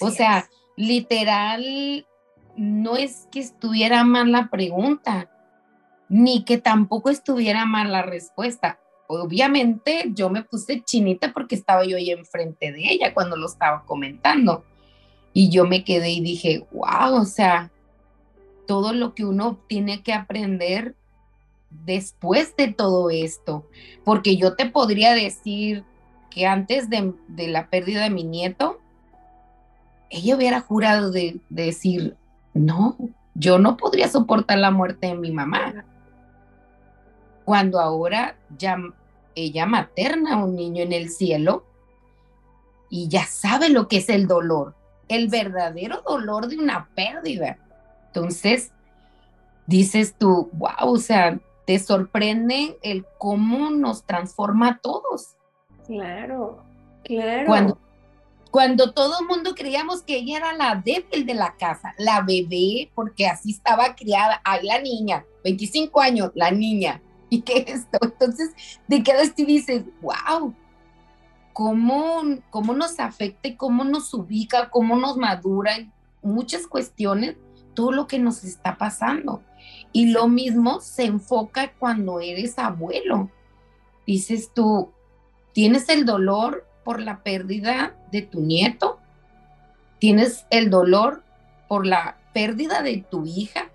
o 0.00 0.10
sea, 0.10 0.48
literal, 0.76 2.06
no 2.56 2.96
es 2.96 3.28
que 3.30 3.38
estuviera 3.38 4.02
mal 4.02 4.32
la 4.32 4.50
pregunta, 4.50 5.30
ni 6.08 6.44
que 6.44 6.58
tampoco 6.58 7.08
estuviera 7.10 7.66
mal 7.66 7.92
la 7.92 8.02
respuesta. 8.02 8.80
Obviamente 9.06 10.10
yo 10.14 10.28
me 10.30 10.42
puse 10.42 10.82
chinita 10.82 11.32
porque 11.32 11.54
estaba 11.54 11.84
yo 11.84 11.98
ahí 11.98 12.10
enfrente 12.10 12.72
de 12.72 12.90
ella 12.90 13.14
cuando 13.14 13.36
lo 13.36 13.46
estaba 13.46 13.84
comentando. 13.84 14.64
Y 15.32 15.48
yo 15.50 15.64
me 15.64 15.84
quedé 15.84 16.10
y 16.10 16.20
dije, 16.20 16.66
wow, 16.72 17.14
o 17.14 17.24
sea, 17.24 17.70
todo 18.66 18.92
lo 18.92 19.14
que 19.14 19.24
uno 19.24 19.58
tiene 19.66 20.02
que 20.02 20.12
aprender 20.12 20.94
después 21.84 22.54
de 22.56 22.68
todo 22.68 23.10
esto. 23.10 23.66
Porque 24.04 24.36
yo 24.36 24.54
te 24.54 24.66
podría 24.66 25.14
decir 25.14 25.84
que 26.30 26.46
antes 26.46 26.88
de, 26.88 27.14
la 27.48 27.68
pérdida 27.68 28.02
de 28.02 28.10
mi 28.10 28.24
nieto, 28.24 28.80
ella 30.10 30.36
hubiera 30.36 30.60
jurado 30.60 31.10
de, 31.10 31.40
decir, 31.48 32.16
no, 32.54 32.96
yo 33.34 33.58
no 33.58 33.76
podría 33.76 34.08
soportar 34.08 34.58
la 34.58 34.70
muerte 34.70 35.08
de 35.08 35.14
mi 35.14 35.32
mamá. 35.32 35.84
Cuando 37.44 37.80
ahora 37.80 38.36
ya 38.56 38.78
ella 39.34 39.66
materna 39.66 40.34
a 40.34 40.44
un 40.44 40.54
niño 40.54 40.82
en 40.82 40.92
el 40.92 41.10
cielo 41.10 41.64
y 42.88 43.08
ya 43.08 43.24
sabe 43.26 43.70
lo 43.70 43.88
que 43.88 43.98
es 43.98 44.08
el 44.10 44.26
dolor, 44.26 44.74
el 45.12 45.28
verdadero 45.28 46.02
dolor 46.06 46.48
de 46.48 46.58
una 46.58 46.88
pérdida. 46.94 47.58
Entonces, 48.06 48.72
dices 49.66 50.14
tú, 50.18 50.50
wow, 50.52 50.92
o 50.92 50.98
sea, 50.98 51.38
te 51.66 51.78
sorprende 51.78 52.78
el 52.82 53.06
cómo 53.18 53.70
nos 53.70 54.04
transforma 54.04 54.68
a 54.68 54.78
todos. 54.78 55.36
Claro, 55.86 56.62
claro. 57.04 57.46
Cuando, 57.46 57.78
cuando 58.50 58.92
todo 58.92 59.20
el 59.20 59.26
mundo 59.26 59.54
creíamos 59.54 60.02
que 60.02 60.16
ella 60.16 60.38
era 60.38 60.52
la 60.52 60.74
débil 60.74 61.24
de 61.24 61.34
la 61.34 61.56
casa, 61.56 61.94
la 61.98 62.20
bebé, 62.22 62.90
porque 62.94 63.26
así 63.26 63.52
estaba 63.52 63.94
criada, 63.94 64.40
ay, 64.44 64.66
la 64.66 64.80
niña, 64.80 65.24
25 65.44 66.00
años, 66.00 66.30
la 66.34 66.50
niña, 66.50 67.02
¿y 67.30 67.42
qué 67.42 67.64
es 67.66 67.80
esto? 67.80 67.98
Entonces, 68.02 68.50
de 68.88 69.00
vez 69.00 69.34
te 69.34 69.44
dices, 69.44 69.84
wow, 70.00 70.54
¿cómo, 71.52 72.22
cómo 72.50 72.74
nos 72.74 72.98
afecta 73.00 73.48
y 73.48 73.56
cómo 73.56 73.84
nos 73.84 74.12
ubica, 74.14 74.70
cómo 74.70 74.96
nos 74.96 75.16
madura, 75.16 75.76
muchas 76.22 76.66
cuestiones, 76.66 77.36
todo 77.74 77.92
lo 77.92 78.06
que 78.06 78.18
nos 78.18 78.44
está 78.44 78.78
pasando. 78.78 79.42
Y 79.92 80.10
lo 80.10 80.28
mismo 80.28 80.80
se 80.80 81.04
enfoca 81.04 81.72
cuando 81.78 82.20
eres 82.20 82.58
abuelo. 82.58 83.30
Dices 84.06 84.50
tú, 84.54 84.90
tienes 85.52 85.88
el 85.88 86.04
dolor 86.04 86.66
por 86.84 87.00
la 87.00 87.22
pérdida 87.22 87.94
de 88.10 88.22
tu 88.22 88.40
nieto, 88.40 88.98
tienes 89.98 90.46
el 90.50 90.70
dolor 90.70 91.22
por 91.68 91.86
la 91.86 92.18
pérdida 92.32 92.82
de 92.82 93.04
tu 93.08 93.24
hija 93.24 93.70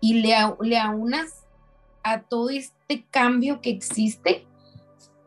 y 0.00 0.20
le, 0.20 0.34
le 0.60 0.78
aunas 0.78 1.46
a 2.02 2.20
todo 2.20 2.50
este 2.50 3.04
cambio 3.10 3.60
que 3.60 3.70
existe, 3.70 4.46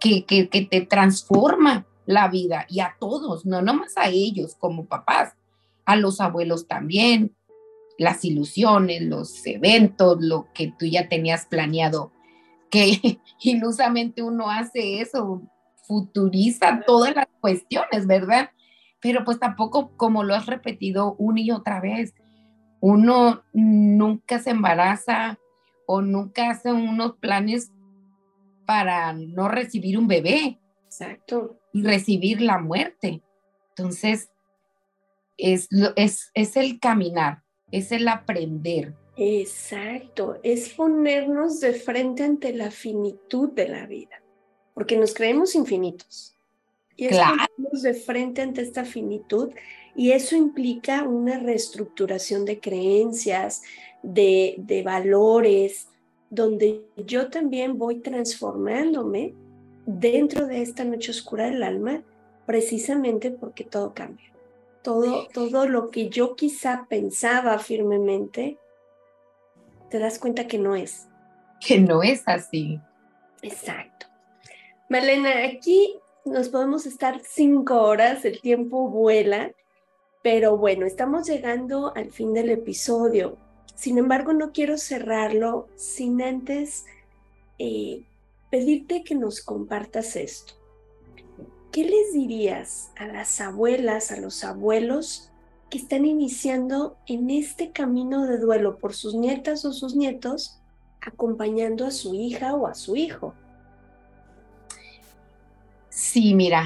que, 0.02 0.26
que, 0.26 0.50
que 0.50 0.64
te 0.64 0.82
transforma 0.82 1.86
la 2.06 2.28
vida 2.28 2.66
y 2.68 2.82
a 2.82 2.98
todos, 3.00 3.46
no 3.46 3.62
nomás 3.62 3.94
a 3.96 4.10
ellos 4.10 4.56
como 4.60 4.86
papás, 4.86 5.36
a 5.86 5.96
los 5.96 6.20
abuelos 6.20 6.68
también, 6.68 7.36
las 7.98 8.26
ilusiones, 8.26 9.04
los 9.04 9.46
eventos, 9.46 10.18
lo 10.20 10.48
que 10.54 10.74
tú 10.78 10.86
ya 10.86 11.08
tenías 11.08 11.46
planeado, 11.46 12.12
que 12.70 13.20
ilusamente 13.42 14.24
uno 14.24 14.50
hace 14.50 15.02
eso, 15.02 15.44
futuriza 15.84 16.82
todas 16.86 17.16
las 17.16 17.28
cuestiones, 17.40 18.08
¿verdad? 18.08 18.50
Pero 19.02 19.24
pues 19.24 19.40
tampoco, 19.40 19.92
como 19.98 20.24
lo 20.24 20.36
has 20.36 20.46
repetido 20.46 21.16
una 21.18 21.42
y 21.42 21.52
otra 21.52 21.80
vez, 21.80 22.14
uno 22.80 23.44
nunca 23.54 24.40
se 24.40 24.52
embaraza 24.52 25.38
o 25.86 26.02
nunca 26.02 26.50
hace 26.50 26.72
unos 26.72 27.18
planes 27.18 27.72
para 28.66 29.14
no 29.14 29.48
recibir 29.48 29.98
un 29.98 30.08
bebé. 30.08 30.60
Exacto. 30.86 31.60
Y 31.74 31.84
recibir 31.84 32.42
la 32.42 32.58
muerte. 32.58 33.22
Entonces, 33.70 34.30
es, 35.38 35.68
es, 35.96 36.32
es 36.34 36.56
el 36.58 36.80
caminar, 36.80 37.44
es 37.72 37.92
el 37.92 38.08
aprender. 38.08 38.96
Exacto, 39.18 40.40
es 40.44 40.70
ponernos 40.70 41.60
de 41.60 41.74
frente 41.74 42.24
ante 42.24 42.54
la 42.54 42.72
finitud 42.72 43.50
de 43.52 43.68
la 43.68 43.86
vida, 43.86 44.22
porque 44.74 44.98
nos 44.98 45.14
creemos 45.14 45.56
infinitos. 45.56 46.36
Y 46.96 47.06
es 47.06 47.18
ponernos 47.18 47.82
de 47.82 47.94
frente 47.94 48.42
ante 48.42 48.62
esta 48.62 48.86
finitud 48.86 49.52
y 49.96 50.12
eso 50.12 50.36
implica 50.36 51.04
una 51.04 51.40
reestructuración 51.40 52.46
de 52.46 52.60
creencias, 52.60 53.62
de, 54.04 54.56
de 54.58 54.84
valores, 54.84 55.88
donde 56.32 56.82
yo 56.98 57.30
también 57.30 57.78
voy 57.78 58.00
transformándome 58.00 59.36
dentro 59.86 60.48
de 60.48 60.64
esta 60.64 60.84
noche 60.84 61.12
oscura 61.12 61.46
del 61.46 61.62
alma, 61.62 62.02
precisamente 62.48 63.30
porque 63.30 63.64
todo 63.64 63.94
cambia 63.94 64.32
todo, 64.82 65.28
todo 65.34 65.68
lo 65.68 65.90
que 65.90 66.10
yo 66.10 66.36
quizá 66.36 66.86
pensaba 66.90 67.60
firmemente, 67.60 68.58
te 69.90 70.00
das 70.00 70.20
cuenta 70.20 70.48
que 70.48 70.58
no 70.58 70.76
es. 70.76 71.08
Que 71.60 71.80
no 71.80 72.02
es 72.04 72.24
así. 72.26 72.80
Exacto. 73.42 74.08
Malena, 74.90 75.46
aquí 75.46 75.96
nos 76.26 76.50
podemos 76.50 76.86
estar 76.86 77.22
cinco 77.24 77.82
horas, 77.82 78.26
el 78.26 78.42
tiempo 78.42 78.90
vuela, 78.90 79.52
pero 80.22 80.58
bueno, 80.58 80.86
estamos 80.86 81.28
llegando 81.28 81.94
al 81.96 82.12
fin 82.12 82.34
del 82.34 82.50
episodio. 82.50 83.38
Sin 83.76 83.98
embargo, 83.98 84.34
no 84.34 84.52
quiero 84.52 84.78
cerrarlo 84.78 85.68
sin 85.76 86.22
antes 86.22 86.86
eh, 87.58 88.04
pedirte 88.50 89.04
que 89.04 89.16
nos 89.16 89.42
compartas 89.42 90.16
esto. 90.16 90.54
¿qué 91.72 91.86
les 91.86 92.14
dirías 92.14 92.92
a 92.98 93.08
las 93.08 93.40
abuelas, 93.40 94.12
a 94.12 94.20
los 94.20 94.44
abuelos 94.44 95.30
que 95.70 95.78
están 95.78 96.06
iniciando 96.06 96.98
en 97.08 97.30
este 97.30 97.72
camino 97.72 98.26
de 98.26 98.38
duelo 98.38 98.78
por 98.78 98.94
sus 98.94 99.16
nietas 99.16 99.64
o 99.64 99.72
sus 99.72 99.96
nietos, 99.96 100.60
acompañando 101.00 101.86
a 101.86 101.92
su 101.92 102.14
hija 102.14 102.54
o 102.54 102.68
a 102.68 102.74
su 102.74 102.96
hijo? 102.98 103.34
Sí, 105.90 106.34
mira, 106.34 106.66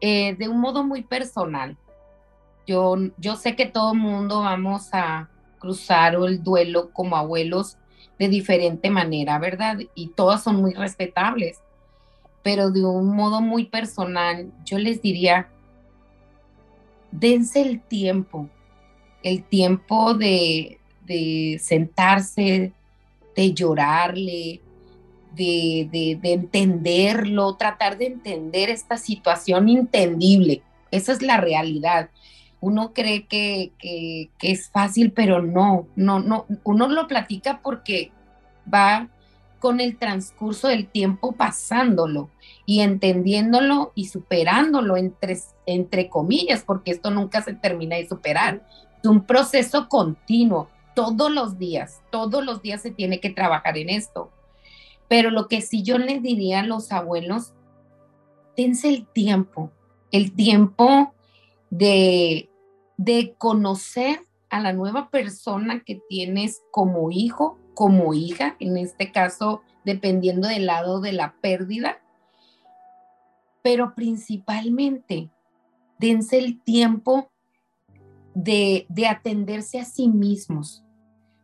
eh, 0.00 0.34
de 0.36 0.48
un 0.48 0.60
modo 0.60 0.82
muy 0.82 1.02
personal, 1.02 1.76
yo, 2.68 2.96
yo 3.16 3.34
sé 3.34 3.56
que 3.56 3.66
todo 3.66 3.94
mundo 3.94 4.42
vamos 4.42 4.90
a 4.92 5.28
cruzar 5.58 6.14
el 6.14 6.44
duelo 6.44 6.90
como 6.92 7.16
abuelos 7.16 7.78
de 8.18 8.28
diferente 8.28 8.90
manera, 8.90 9.38
¿verdad? 9.40 9.78
Y 9.94 10.08
todas 10.08 10.44
son 10.44 10.56
muy 10.56 10.74
respetables 10.74 11.60
pero 12.48 12.70
de 12.70 12.82
un 12.82 13.14
modo 13.14 13.42
muy 13.42 13.66
personal, 13.66 14.50
yo 14.64 14.78
les 14.78 15.02
diría, 15.02 15.48
dense 17.10 17.60
el 17.60 17.80
tiempo, 17.80 18.48
el 19.22 19.44
tiempo 19.44 20.14
de, 20.14 20.78
sentarse, 21.60 22.72
de 23.36 23.52
llorarle, 23.52 24.62
de, 25.34 26.18
entenderlo, 26.22 27.54
tratar 27.56 27.98
de 27.98 28.06
entender 28.06 28.70
esta 28.70 28.96
situación 28.96 29.68
entendible. 29.68 30.62
Esa 30.90 31.12
es 31.12 31.20
la 31.20 31.36
realidad. 31.36 32.08
Uno 32.60 32.92
cree 32.92 33.26
que, 33.26 33.72
que, 33.78 34.30
es 34.40 34.70
fácil, 34.70 35.12
pero 35.12 35.42
no, 35.42 35.86
no, 35.94 36.18
no. 36.20 36.46
Uno 36.64 36.88
lo 36.88 37.06
platica 37.06 37.60
porque 37.62 38.10
va 38.72 39.08
con 39.60 39.80
el 39.80 39.96
transcurso 39.96 40.68
del 40.68 40.86
tiempo 40.86 41.32
pasándolo 41.32 42.30
y 42.66 42.80
entendiéndolo 42.80 43.92
y 43.94 44.06
superándolo 44.06 44.96
entre, 44.96 45.38
entre 45.66 46.08
comillas, 46.08 46.62
porque 46.64 46.90
esto 46.90 47.10
nunca 47.10 47.42
se 47.42 47.54
termina 47.54 47.96
de 47.96 48.08
superar. 48.08 48.62
Es 49.02 49.08
un 49.08 49.24
proceso 49.24 49.88
continuo, 49.88 50.68
todos 50.94 51.30
los 51.30 51.58
días, 51.58 52.02
todos 52.10 52.44
los 52.44 52.60
días 52.60 52.82
se 52.82 52.90
tiene 52.90 53.20
que 53.20 53.30
trabajar 53.30 53.78
en 53.78 53.88
esto. 53.88 54.32
Pero 55.08 55.30
lo 55.30 55.48
que 55.48 55.60
sí 55.60 55.82
yo 55.82 55.96
les 55.98 56.22
diría 56.22 56.60
a 56.60 56.66
los 56.66 56.90
abuelos, 56.92 57.54
dense 58.56 58.88
el 58.88 59.06
tiempo, 59.06 59.70
el 60.10 60.32
tiempo 60.34 61.14
de, 61.70 62.50
de 62.96 63.34
conocer 63.38 64.26
a 64.50 64.60
la 64.60 64.72
nueva 64.72 65.10
persona 65.10 65.82
que 65.84 66.00
tienes 66.08 66.62
como 66.70 67.10
hijo 67.10 67.58
como 67.78 68.12
hija, 68.12 68.56
en 68.58 68.76
este 68.76 69.12
caso, 69.12 69.62
dependiendo 69.84 70.48
del 70.48 70.66
lado 70.66 71.00
de 71.00 71.12
la 71.12 71.36
pérdida, 71.40 72.00
pero 73.62 73.94
principalmente 73.94 75.30
dense 76.00 76.38
el 76.38 76.60
tiempo 76.60 77.30
de, 78.34 78.84
de 78.88 79.06
atenderse 79.06 79.78
a 79.78 79.84
sí 79.84 80.08
mismos, 80.08 80.82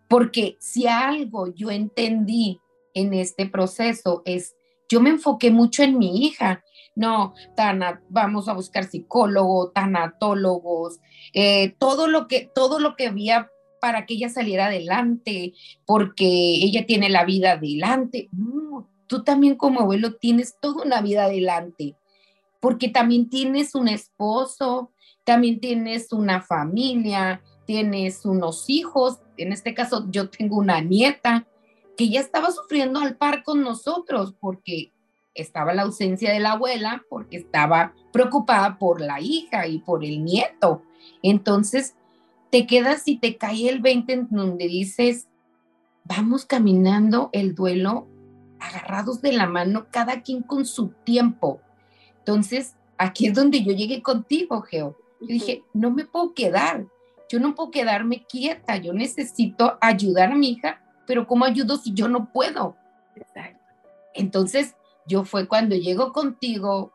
porque 0.08 0.56
si 0.58 0.88
algo 0.88 1.54
yo 1.54 1.70
entendí 1.70 2.60
en 2.94 3.14
este 3.14 3.46
proceso 3.46 4.22
es 4.24 4.56
yo 4.88 5.00
me 5.00 5.10
enfoqué 5.10 5.52
mucho 5.52 5.82
en 5.82 5.98
mi 5.98 6.24
hija. 6.24 6.64
No, 6.96 7.34
tana, 7.56 8.02
vamos 8.08 8.48
a 8.48 8.52
buscar 8.52 8.84
psicólogo, 8.84 9.70
tanatólogos, 9.70 11.00
eh, 11.32 11.74
todo 11.78 12.06
lo 12.06 12.28
que 12.28 12.48
todo 12.54 12.78
lo 12.78 12.94
que 12.94 13.08
había 13.08 13.50
para 13.80 14.06
que 14.06 14.14
ella 14.14 14.30
saliera 14.30 14.66
adelante, 14.66 15.52
porque 15.84 16.24
ella 16.24 16.86
tiene 16.86 17.10
la 17.10 17.26
vida 17.26 17.52
adelante. 17.52 18.30
Tú 19.08 19.24
también 19.24 19.56
como 19.56 19.80
abuelo 19.80 20.14
tienes 20.14 20.56
toda 20.58 20.84
una 20.84 21.02
vida 21.02 21.24
adelante, 21.24 21.94
porque 22.60 22.88
también 22.88 23.28
tienes 23.28 23.74
un 23.74 23.88
esposo, 23.88 24.90
también 25.24 25.60
tienes 25.60 26.14
una 26.14 26.40
familia, 26.40 27.42
tienes 27.66 28.24
unos 28.24 28.70
hijos, 28.70 29.18
en 29.36 29.52
este 29.52 29.74
caso 29.74 30.06
yo 30.10 30.30
tengo 30.30 30.56
una 30.56 30.80
nieta 30.80 31.46
que 31.98 32.08
ya 32.08 32.20
estaba 32.20 32.52
sufriendo 32.52 33.00
al 33.00 33.18
par 33.18 33.42
con 33.42 33.62
nosotros 33.62 34.34
porque 34.40 34.93
estaba 35.34 35.74
la 35.74 35.82
ausencia 35.82 36.32
de 36.32 36.40
la 36.40 36.52
abuela, 36.52 37.04
porque 37.08 37.38
estaba 37.38 37.92
preocupada 38.12 38.78
por 38.78 39.00
la 39.00 39.20
hija 39.20 39.66
y 39.66 39.78
por 39.78 40.04
el 40.04 40.24
nieto. 40.24 40.82
Entonces, 41.22 41.94
te 42.50 42.66
quedas 42.66 43.06
y 43.06 43.18
te 43.18 43.36
cae 43.36 43.68
el 43.68 43.80
20 43.80 44.12
en 44.12 44.28
donde 44.30 44.68
dices, 44.68 45.26
vamos 46.04 46.44
caminando 46.44 47.30
el 47.32 47.54
duelo 47.54 48.06
agarrados 48.60 49.20
de 49.20 49.32
la 49.32 49.46
mano, 49.46 49.86
cada 49.90 50.22
quien 50.22 50.42
con 50.42 50.64
su 50.64 50.88
tiempo. 51.04 51.60
Entonces, 52.18 52.76
aquí 52.96 53.26
es 53.26 53.34
donde 53.34 53.62
yo 53.62 53.72
llegué 53.72 54.02
contigo, 54.02 54.62
Geo. 54.62 54.96
Yo 55.20 55.26
dije, 55.26 55.62
no 55.72 55.90
me 55.90 56.04
puedo 56.04 56.34
quedar, 56.34 56.86
yo 57.28 57.40
no 57.40 57.54
puedo 57.54 57.70
quedarme 57.70 58.24
quieta, 58.24 58.76
yo 58.76 58.92
necesito 58.92 59.78
ayudar 59.80 60.32
a 60.32 60.36
mi 60.36 60.50
hija, 60.50 60.82
pero 61.06 61.26
¿cómo 61.26 61.44
ayudo 61.44 61.76
si 61.76 61.92
yo 61.92 62.08
no 62.08 62.30
puedo? 62.32 62.76
Entonces, 64.14 64.76
yo 65.06 65.24
fue 65.24 65.46
cuando 65.46 65.76
llego 65.76 66.12
contigo, 66.12 66.92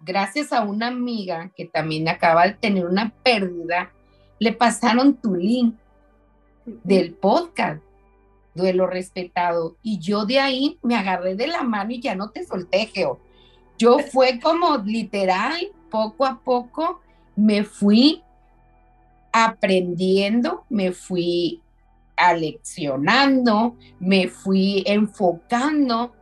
gracias 0.00 0.52
a 0.52 0.62
una 0.62 0.88
amiga 0.88 1.50
que 1.56 1.66
también 1.66 2.08
acaba 2.08 2.46
de 2.46 2.54
tener 2.54 2.86
una 2.86 3.12
pérdida, 3.22 3.92
le 4.38 4.52
pasaron 4.52 5.14
tu 5.14 5.34
link 5.34 5.76
del 6.64 7.14
podcast, 7.14 7.82
Duelo 8.54 8.86
Respetado, 8.86 9.76
y 9.82 9.98
yo 9.98 10.26
de 10.26 10.40
ahí 10.40 10.78
me 10.82 10.96
agarré 10.96 11.34
de 11.34 11.46
la 11.46 11.62
mano 11.62 11.92
y 11.92 12.00
ya 12.00 12.14
no 12.14 12.30
te 12.30 12.44
solté, 12.44 12.86
Geo. 12.86 13.20
Yo 13.78 13.98
fue 14.12 14.40
como 14.40 14.78
literal, 14.78 15.68
poco 15.90 16.26
a 16.26 16.40
poco, 16.40 17.00
me 17.36 17.64
fui 17.64 18.22
aprendiendo, 19.32 20.64
me 20.68 20.92
fui 20.92 21.62
aleccionando, 22.16 23.76
me 23.98 24.28
fui 24.28 24.82
enfocando 24.86 26.12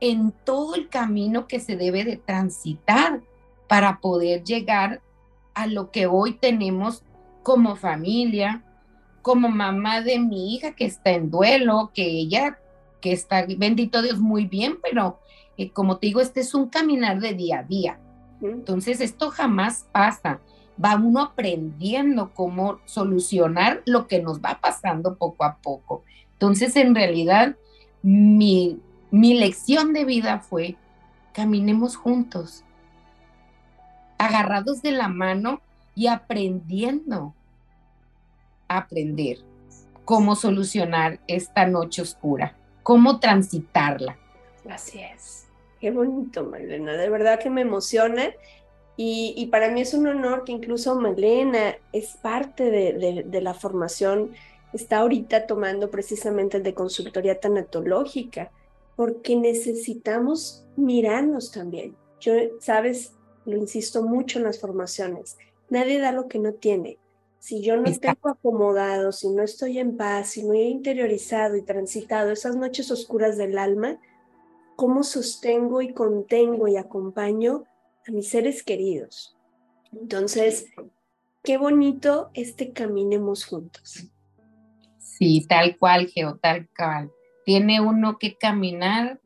en 0.00 0.32
todo 0.44 0.74
el 0.74 0.88
camino 0.88 1.46
que 1.46 1.60
se 1.60 1.76
debe 1.76 2.04
de 2.04 2.16
transitar 2.16 3.20
para 3.68 4.00
poder 4.00 4.44
llegar 4.44 5.00
a 5.54 5.66
lo 5.66 5.90
que 5.90 6.06
hoy 6.06 6.34
tenemos 6.34 7.02
como 7.42 7.76
familia, 7.76 8.64
como 9.22 9.48
mamá 9.48 10.00
de 10.00 10.18
mi 10.18 10.54
hija 10.54 10.72
que 10.72 10.84
está 10.84 11.10
en 11.10 11.30
duelo, 11.30 11.90
que 11.94 12.06
ella, 12.06 12.58
que 13.00 13.12
está, 13.12 13.44
bendito 13.56 14.02
Dios, 14.02 14.20
muy 14.20 14.46
bien, 14.46 14.78
pero 14.82 15.18
eh, 15.56 15.70
como 15.70 15.98
te 15.98 16.06
digo, 16.06 16.20
este 16.20 16.40
es 16.40 16.54
un 16.54 16.68
caminar 16.68 17.20
de 17.20 17.34
día 17.34 17.60
a 17.60 17.62
día. 17.64 18.00
Entonces, 18.40 19.00
esto 19.00 19.30
jamás 19.30 19.86
pasa 19.92 20.40
va 20.82 20.96
uno 20.96 21.20
aprendiendo 21.20 22.32
cómo 22.34 22.78
solucionar 22.84 23.82
lo 23.84 24.06
que 24.06 24.22
nos 24.22 24.40
va 24.40 24.60
pasando 24.60 25.16
poco 25.16 25.44
a 25.44 25.58
poco. 25.58 26.04
Entonces, 26.34 26.76
en 26.76 26.94
realidad, 26.94 27.56
mi, 28.02 28.78
lección 29.10 29.92
de 29.92 30.04
vida 30.04 30.40
fue, 30.40 30.76
caminemos 31.32 31.96
juntos, 31.96 32.64
agarrados 34.18 34.82
de 34.82 34.92
la 34.92 35.08
mano 35.08 35.60
y 35.94 36.08
aprendiendo 36.08 37.34
a 38.68 38.78
aprender 38.78 39.38
cómo 40.04 40.36
solucionar 40.36 41.20
esta 41.26 41.66
noche 41.66 42.02
oscura, 42.02 42.56
cómo 42.82 43.20
transitarla. 43.20 44.16
Así 44.68 45.00
es. 45.00 45.46
Qué 45.80 45.90
bonito, 45.90 46.44
Malena. 46.44 46.92
De 46.92 47.08
verdad 47.08 47.38
que 47.38 47.50
me 47.50 47.60
emociona 47.60 48.30
y, 49.00 49.46
para 49.52 49.70
mí 49.70 49.80
es 49.80 49.94
un 49.94 50.08
honor 50.08 50.42
que 50.42 50.50
incluso 50.50 50.96
Malena 50.96 51.76
es 51.92 52.16
parte 52.20 52.68
de, 52.68 53.40
la 53.40 53.54
formación, 53.54 54.32
está 54.72 54.98
ahorita 54.98 55.46
tomando 55.46 55.88
precisamente 55.88 56.56
el 56.56 56.64
de 56.64 56.74
consultoría 56.74 57.38
tanatológica, 57.38 58.50
porque 58.98 59.36
necesitamos 59.36 60.66
mirarnos 60.74 61.52
también. 61.52 61.94
Yo, 62.18 62.32
sabes, 62.58 63.12
lo 63.46 63.56
insisto 63.56 64.02
mucho 64.02 64.40
en 64.40 64.44
las 64.44 64.58
formaciones, 64.58 65.38
nadie 65.70 66.00
da 66.00 66.10
lo 66.10 66.26
que 66.26 66.40
no 66.40 66.54
tiene. 66.54 66.98
Si 67.38 67.62
yo 67.62 67.76
no 67.76 67.84
tengo 67.84 68.28
acomodado, 68.28 69.12
si 69.12 69.28
no 69.28 69.44
estoy 69.44 69.78
en 69.78 69.96
paz, 69.96 70.30
si 70.30 70.42
no 70.42 70.52
he 70.52 70.64
interiorizado 70.64 71.54
y 71.54 71.62
transitado 71.62 72.32
esas 72.32 72.56
noches 72.56 72.90
oscuras 72.90 73.38
del 73.38 73.56
alma, 73.58 74.00
¿cómo 74.74 75.04
sostengo 75.04 75.80
y 75.80 75.92
contengo 75.92 76.66
y 76.66 76.76
acompaño 76.76 77.66
a 78.08 78.10
mis 78.10 78.28
seres 78.28 78.64
queridos. 78.64 79.36
Entonces, 79.92 80.66
qué 81.44 81.56
bonito 81.56 82.30
este 82.34 82.72
caminemos 82.72 83.44
juntos. 83.44 84.08
Sí, 84.98 85.46
tal 85.48 85.78
cual, 85.78 86.08
Geo, 86.08 86.36
tal 86.38 86.68
cual. 86.76 87.12
Tiene 87.48 87.80
uno 87.80 88.18
que 88.18 88.36
caminar 88.36 89.22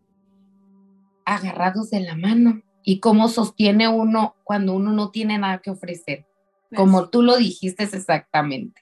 agarrados 1.25 1.91
de 1.91 1.99
la 1.99 2.15
mano. 2.15 2.63
¿Y 2.85 3.01
cómo 3.01 3.27
sostiene 3.27 3.89
uno 3.89 4.37
cuando 4.45 4.75
uno 4.75 4.93
no 4.93 5.11
tiene 5.11 5.39
nada 5.39 5.59
que 5.59 5.73
ofrecer? 5.73 6.25
Como 6.77 7.09
tú 7.09 7.23
lo 7.23 7.37
dijiste 7.37 7.83
exactamente. 7.83 8.81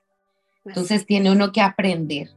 Entonces 0.67 1.07
tiene 1.07 1.33
uno 1.33 1.53
que 1.53 1.63
aprender. 1.63 2.29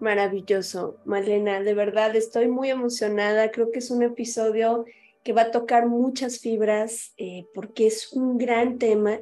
Maravilloso, 0.00 0.98
Malena, 1.06 1.62
de 1.62 1.72
verdad 1.72 2.14
estoy 2.14 2.48
muy 2.48 2.68
emocionada. 2.68 3.50
Creo 3.50 3.70
que 3.72 3.78
es 3.78 3.90
un 3.90 4.02
episodio 4.02 4.84
que 5.24 5.32
va 5.32 5.44
a 5.44 5.50
tocar 5.50 5.86
muchas 5.86 6.40
fibras 6.40 7.14
eh, 7.16 7.46
porque 7.54 7.86
es 7.86 8.12
un 8.12 8.36
gran 8.36 8.76
tema 8.76 9.18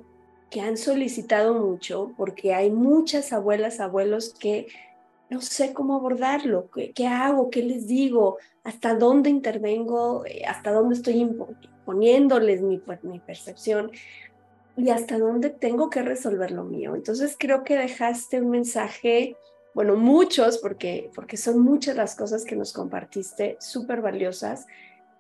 que 0.51 0.61
han 0.61 0.77
solicitado 0.77 1.55
mucho, 1.55 2.15
porque 2.17 2.53
hay 2.53 2.73
muchas 2.73 3.33
abuelas, 3.33 3.79
abuelos 3.79 4.35
que 4.37 4.67
no 5.29 5.41
sé 5.41 5.73
cómo 5.73 5.97
abordarlo, 5.97 6.71
qué, 6.95 7.07
hago, 7.07 7.51
qué 7.51 7.63
les 7.63 7.87
digo, 7.87 8.39
hasta 8.65 8.95
dónde 8.95 9.31
intervengo, 9.31 10.25
eh, 10.25 10.45
hasta 10.47 10.73
dónde 10.73 10.95
estoy 10.95 11.19
imponiéndoles 11.19 12.63
mi, 12.63 12.81
mi 13.03 13.19
percepción 13.19 13.91
y 14.77 14.91
hasta 14.91 15.19
dónde 15.19 15.51
tengo 15.51 15.91
que 15.91 16.03
resolver 16.03 16.51
lo 16.53 16.65
mío. 16.65 16.95
Entonces 16.95 17.37
creo 17.39 17.65
que 17.65 17.77
dejaste 17.77 18.41
un 18.41 18.51
mensaje, 18.51 19.37
bueno, 19.75 19.97
muchos, 19.97 20.59
porque, 20.59 21.11
porque 21.15 21.37
son 21.37 21.61
muchas 21.61 21.97
las 21.97 22.15
cosas 22.15 22.45
que 22.45 22.57
nos 22.57 22.73
compartiste, 22.73 23.57
súper 23.59 24.03
valiosas, 24.03 24.67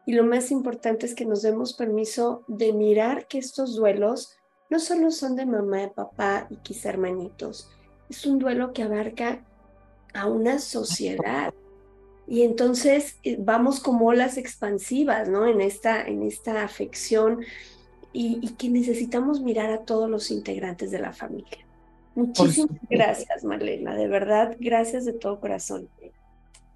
y 0.04 0.12
lo 0.12 0.22
más 0.22 0.52
importante 0.52 1.04
es 1.04 1.16
que 1.16 1.24
nos 1.24 1.42
demos 1.42 1.74
permiso 1.74 2.44
de 2.46 2.72
mirar 2.72 3.26
que 3.26 3.38
estos 3.38 3.74
duelos 3.74 4.36
no 4.70 4.78
solo 4.78 5.10
son 5.10 5.34
de 5.34 5.46
mamá, 5.46 5.90
papá 5.92 6.46
y 6.48 6.56
quizá 6.58 6.90
hermanitos, 6.90 7.70
es 8.08 8.24
un 8.24 8.38
duelo 8.38 8.72
que 8.72 8.84
abarca 8.84 9.44
a 10.16 10.26
una 10.26 10.58
sociedad. 10.58 11.52
Y 12.26 12.42
entonces 12.42 13.16
eh, 13.22 13.36
vamos 13.38 13.80
como 13.80 14.06
olas 14.06 14.36
expansivas, 14.36 15.28
¿no? 15.28 15.46
En 15.46 15.60
esta, 15.60 16.02
en 16.02 16.22
esta 16.22 16.64
afección 16.64 17.40
y, 18.12 18.38
y, 18.42 18.50
que 18.54 18.68
necesitamos 18.68 19.40
mirar 19.40 19.70
a 19.70 19.84
todos 19.84 20.10
los 20.10 20.30
integrantes 20.30 20.90
de 20.90 20.98
la 20.98 21.12
familia. 21.12 21.58
Muchísimas 22.14 22.80
gracias, 22.88 23.44
Marlena, 23.44 23.94
de 23.94 24.08
verdad, 24.08 24.56
gracias 24.58 25.04
de 25.04 25.12
todo 25.12 25.38
corazón. 25.38 25.88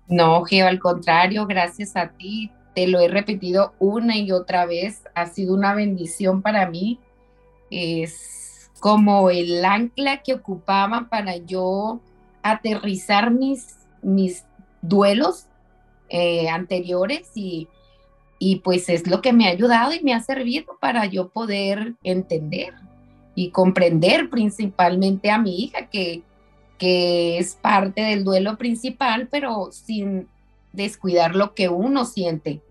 No, 0.06 0.44
Geo, 0.44 0.66
al 0.66 0.78
contrario, 0.78 1.46
gracias 1.46 1.96
a 1.96 2.10
ti 2.10 2.50
te 2.74 2.86
lo 2.86 3.00
he 3.00 3.08
repetido 3.08 3.74
una 3.78 4.16
y 4.16 4.32
otra 4.32 4.66
vez, 4.66 5.02
ha 5.14 5.26
sido 5.26 5.54
una 5.54 5.74
bendición 5.74 6.42
para 6.42 6.68
mí. 6.68 6.98
Es 7.70 8.70
como 8.80 9.30
el 9.30 9.64
ancla 9.64 10.22
que 10.22 10.34
ocupaba 10.34 11.08
para 11.10 11.36
yo 11.36 12.00
aterrizar 12.42 13.30
mis, 13.30 13.76
mis 14.02 14.44
duelos 14.82 15.46
eh, 16.08 16.48
anteriores 16.48 17.30
y, 17.34 17.68
y 18.38 18.56
pues 18.56 18.88
es 18.88 19.06
lo 19.06 19.20
que 19.20 19.32
me 19.32 19.46
ha 19.46 19.50
ayudado 19.50 19.92
y 19.92 20.02
me 20.02 20.14
ha 20.14 20.20
servido 20.20 20.78
para 20.80 21.06
yo 21.06 21.28
poder 21.28 21.94
entender 22.02 22.74
y 23.34 23.50
comprender 23.50 24.30
principalmente 24.30 25.30
a 25.30 25.38
mi 25.38 25.62
hija 25.62 25.86
que, 25.88 26.22
que 26.78 27.38
es 27.38 27.54
parte 27.54 28.00
del 28.00 28.24
duelo 28.24 28.56
principal, 28.56 29.28
pero 29.30 29.70
sin 29.70 30.28
descuidar 30.72 31.36
lo 31.36 31.54
que 31.54 31.68
uno 31.68 32.04
siente. 32.04 32.62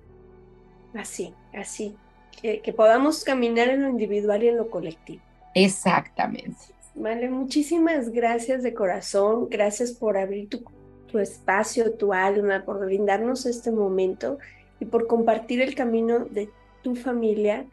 Así, 0.93 1.33
así. 1.53 1.95
Que, 2.41 2.73
podamos 2.73 3.23
caminar 3.23 3.67
en 3.67 3.83
lo 3.83 3.89
individual 3.89 4.43
y 4.43 4.47
en 4.47 4.57
lo 4.57 4.69
colectivo. 4.69 5.21
Exactamente. 5.53 6.57
Vale, 6.99 7.29
muchísimas 7.29 8.09
gracias 8.09 8.61
de 8.61 8.73
corazón. 8.73 9.47
Gracias 9.49 9.93
por 9.93 10.17
abrir 10.17 10.49
tu, 10.49 10.65
tu 11.07 11.17
espacio, 11.19 11.93
tu 11.93 12.11
alma, 12.11 12.63
por 12.65 12.85
brindarnos 12.85 13.45
este 13.45 13.71
momento. 13.71 14.37
y 14.81 14.85
por 14.85 15.07
compartir 15.07 15.61
el 15.61 15.75
camino 15.75 16.19
de 16.19 16.49
tu 16.81 16.95
familia, 16.95 17.65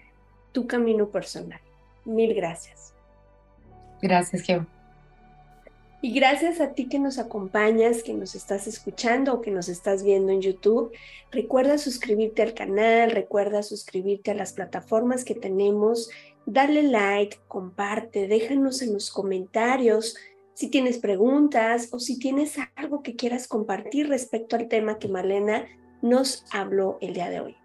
tu 0.50 0.66
camino 0.66 1.08
personal. 1.08 1.60
Mil 2.04 2.34
gracias. 2.34 2.94
Gracias, 4.02 4.42
Geo. 4.42 4.66
Y 6.02 6.12
gracias 6.12 6.60
a 6.60 6.72
ti 6.72 6.88
que 6.88 6.98
nos 6.98 7.18
acompañas, 7.18 8.02
que 8.02 8.12
nos 8.12 8.34
estás 8.34 8.66
escuchando 8.66 9.34
o 9.34 9.40
que 9.40 9.52
nos 9.52 9.68
estás 9.68 10.02
viendo 10.02 10.32
en 10.32 10.40
YouTube. 10.40 10.92
Recuerda 11.30 11.78
suscribirte 11.78 12.42
al 12.42 12.54
canal, 12.54 13.12
recuerda 13.12 13.62
suscribirte 13.62 14.32
a 14.32 14.34
las 14.34 14.52
plataformas 14.52 15.24
que 15.24 15.34
tenemos. 15.36 16.10
Dale 16.46 16.84
like, 16.84 17.38
comparte, 17.48 18.28
déjanos 18.28 18.80
en 18.80 18.92
los 18.92 19.10
comentarios 19.10 20.16
si 20.54 20.70
tienes 20.70 20.98
preguntas 20.98 21.88
o 21.92 21.98
si 21.98 22.18
tienes 22.18 22.56
algo 22.76 23.02
que 23.02 23.16
quieras 23.16 23.48
compartir 23.48 24.08
respecto 24.08 24.54
al 24.56 24.68
tema 24.68 24.98
que 24.98 25.08
Malena 25.08 25.66
nos 26.02 26.44
habló 26.52 26.98
el 27.00 27.14
día 27.14 27.28
de 27.30 27.40
hoy. 27.40 27.56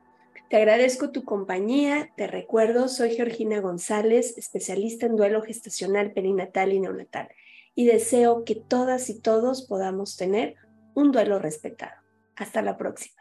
Te 0.49 0.57
agradezco 0.57 1.11
tu 1.11 1.23
compañía, 1.23 2.09
te 2.17 2.27
recuerdo, 2.27 2.89
soy 2.89 3.11
Georgina 3.11 3.61
González, 3.61 4.37
especialista 4.37 5.05
en 5.05 5.15
duelo 5.15 5.43
gestacional, 5.43 6.11
perinatal 6.11 6.73
y 6.73 6.81
neonatal, 6.81 7.29
y 7.75 7.85
deseo 7.85 8.43
que 8.43 8.55
todas 8.55 9.09
y 9.09 9.21
todos 9.21 9.61
podamos 9.67 10.17
tener 10.17 10.55
un 10.93 11.11
duelo 11.11 11.39
respetado. 11.39 12.01
Hasta 12.35 12.61
la 12.61 12.77
próxima. 12.77 13.20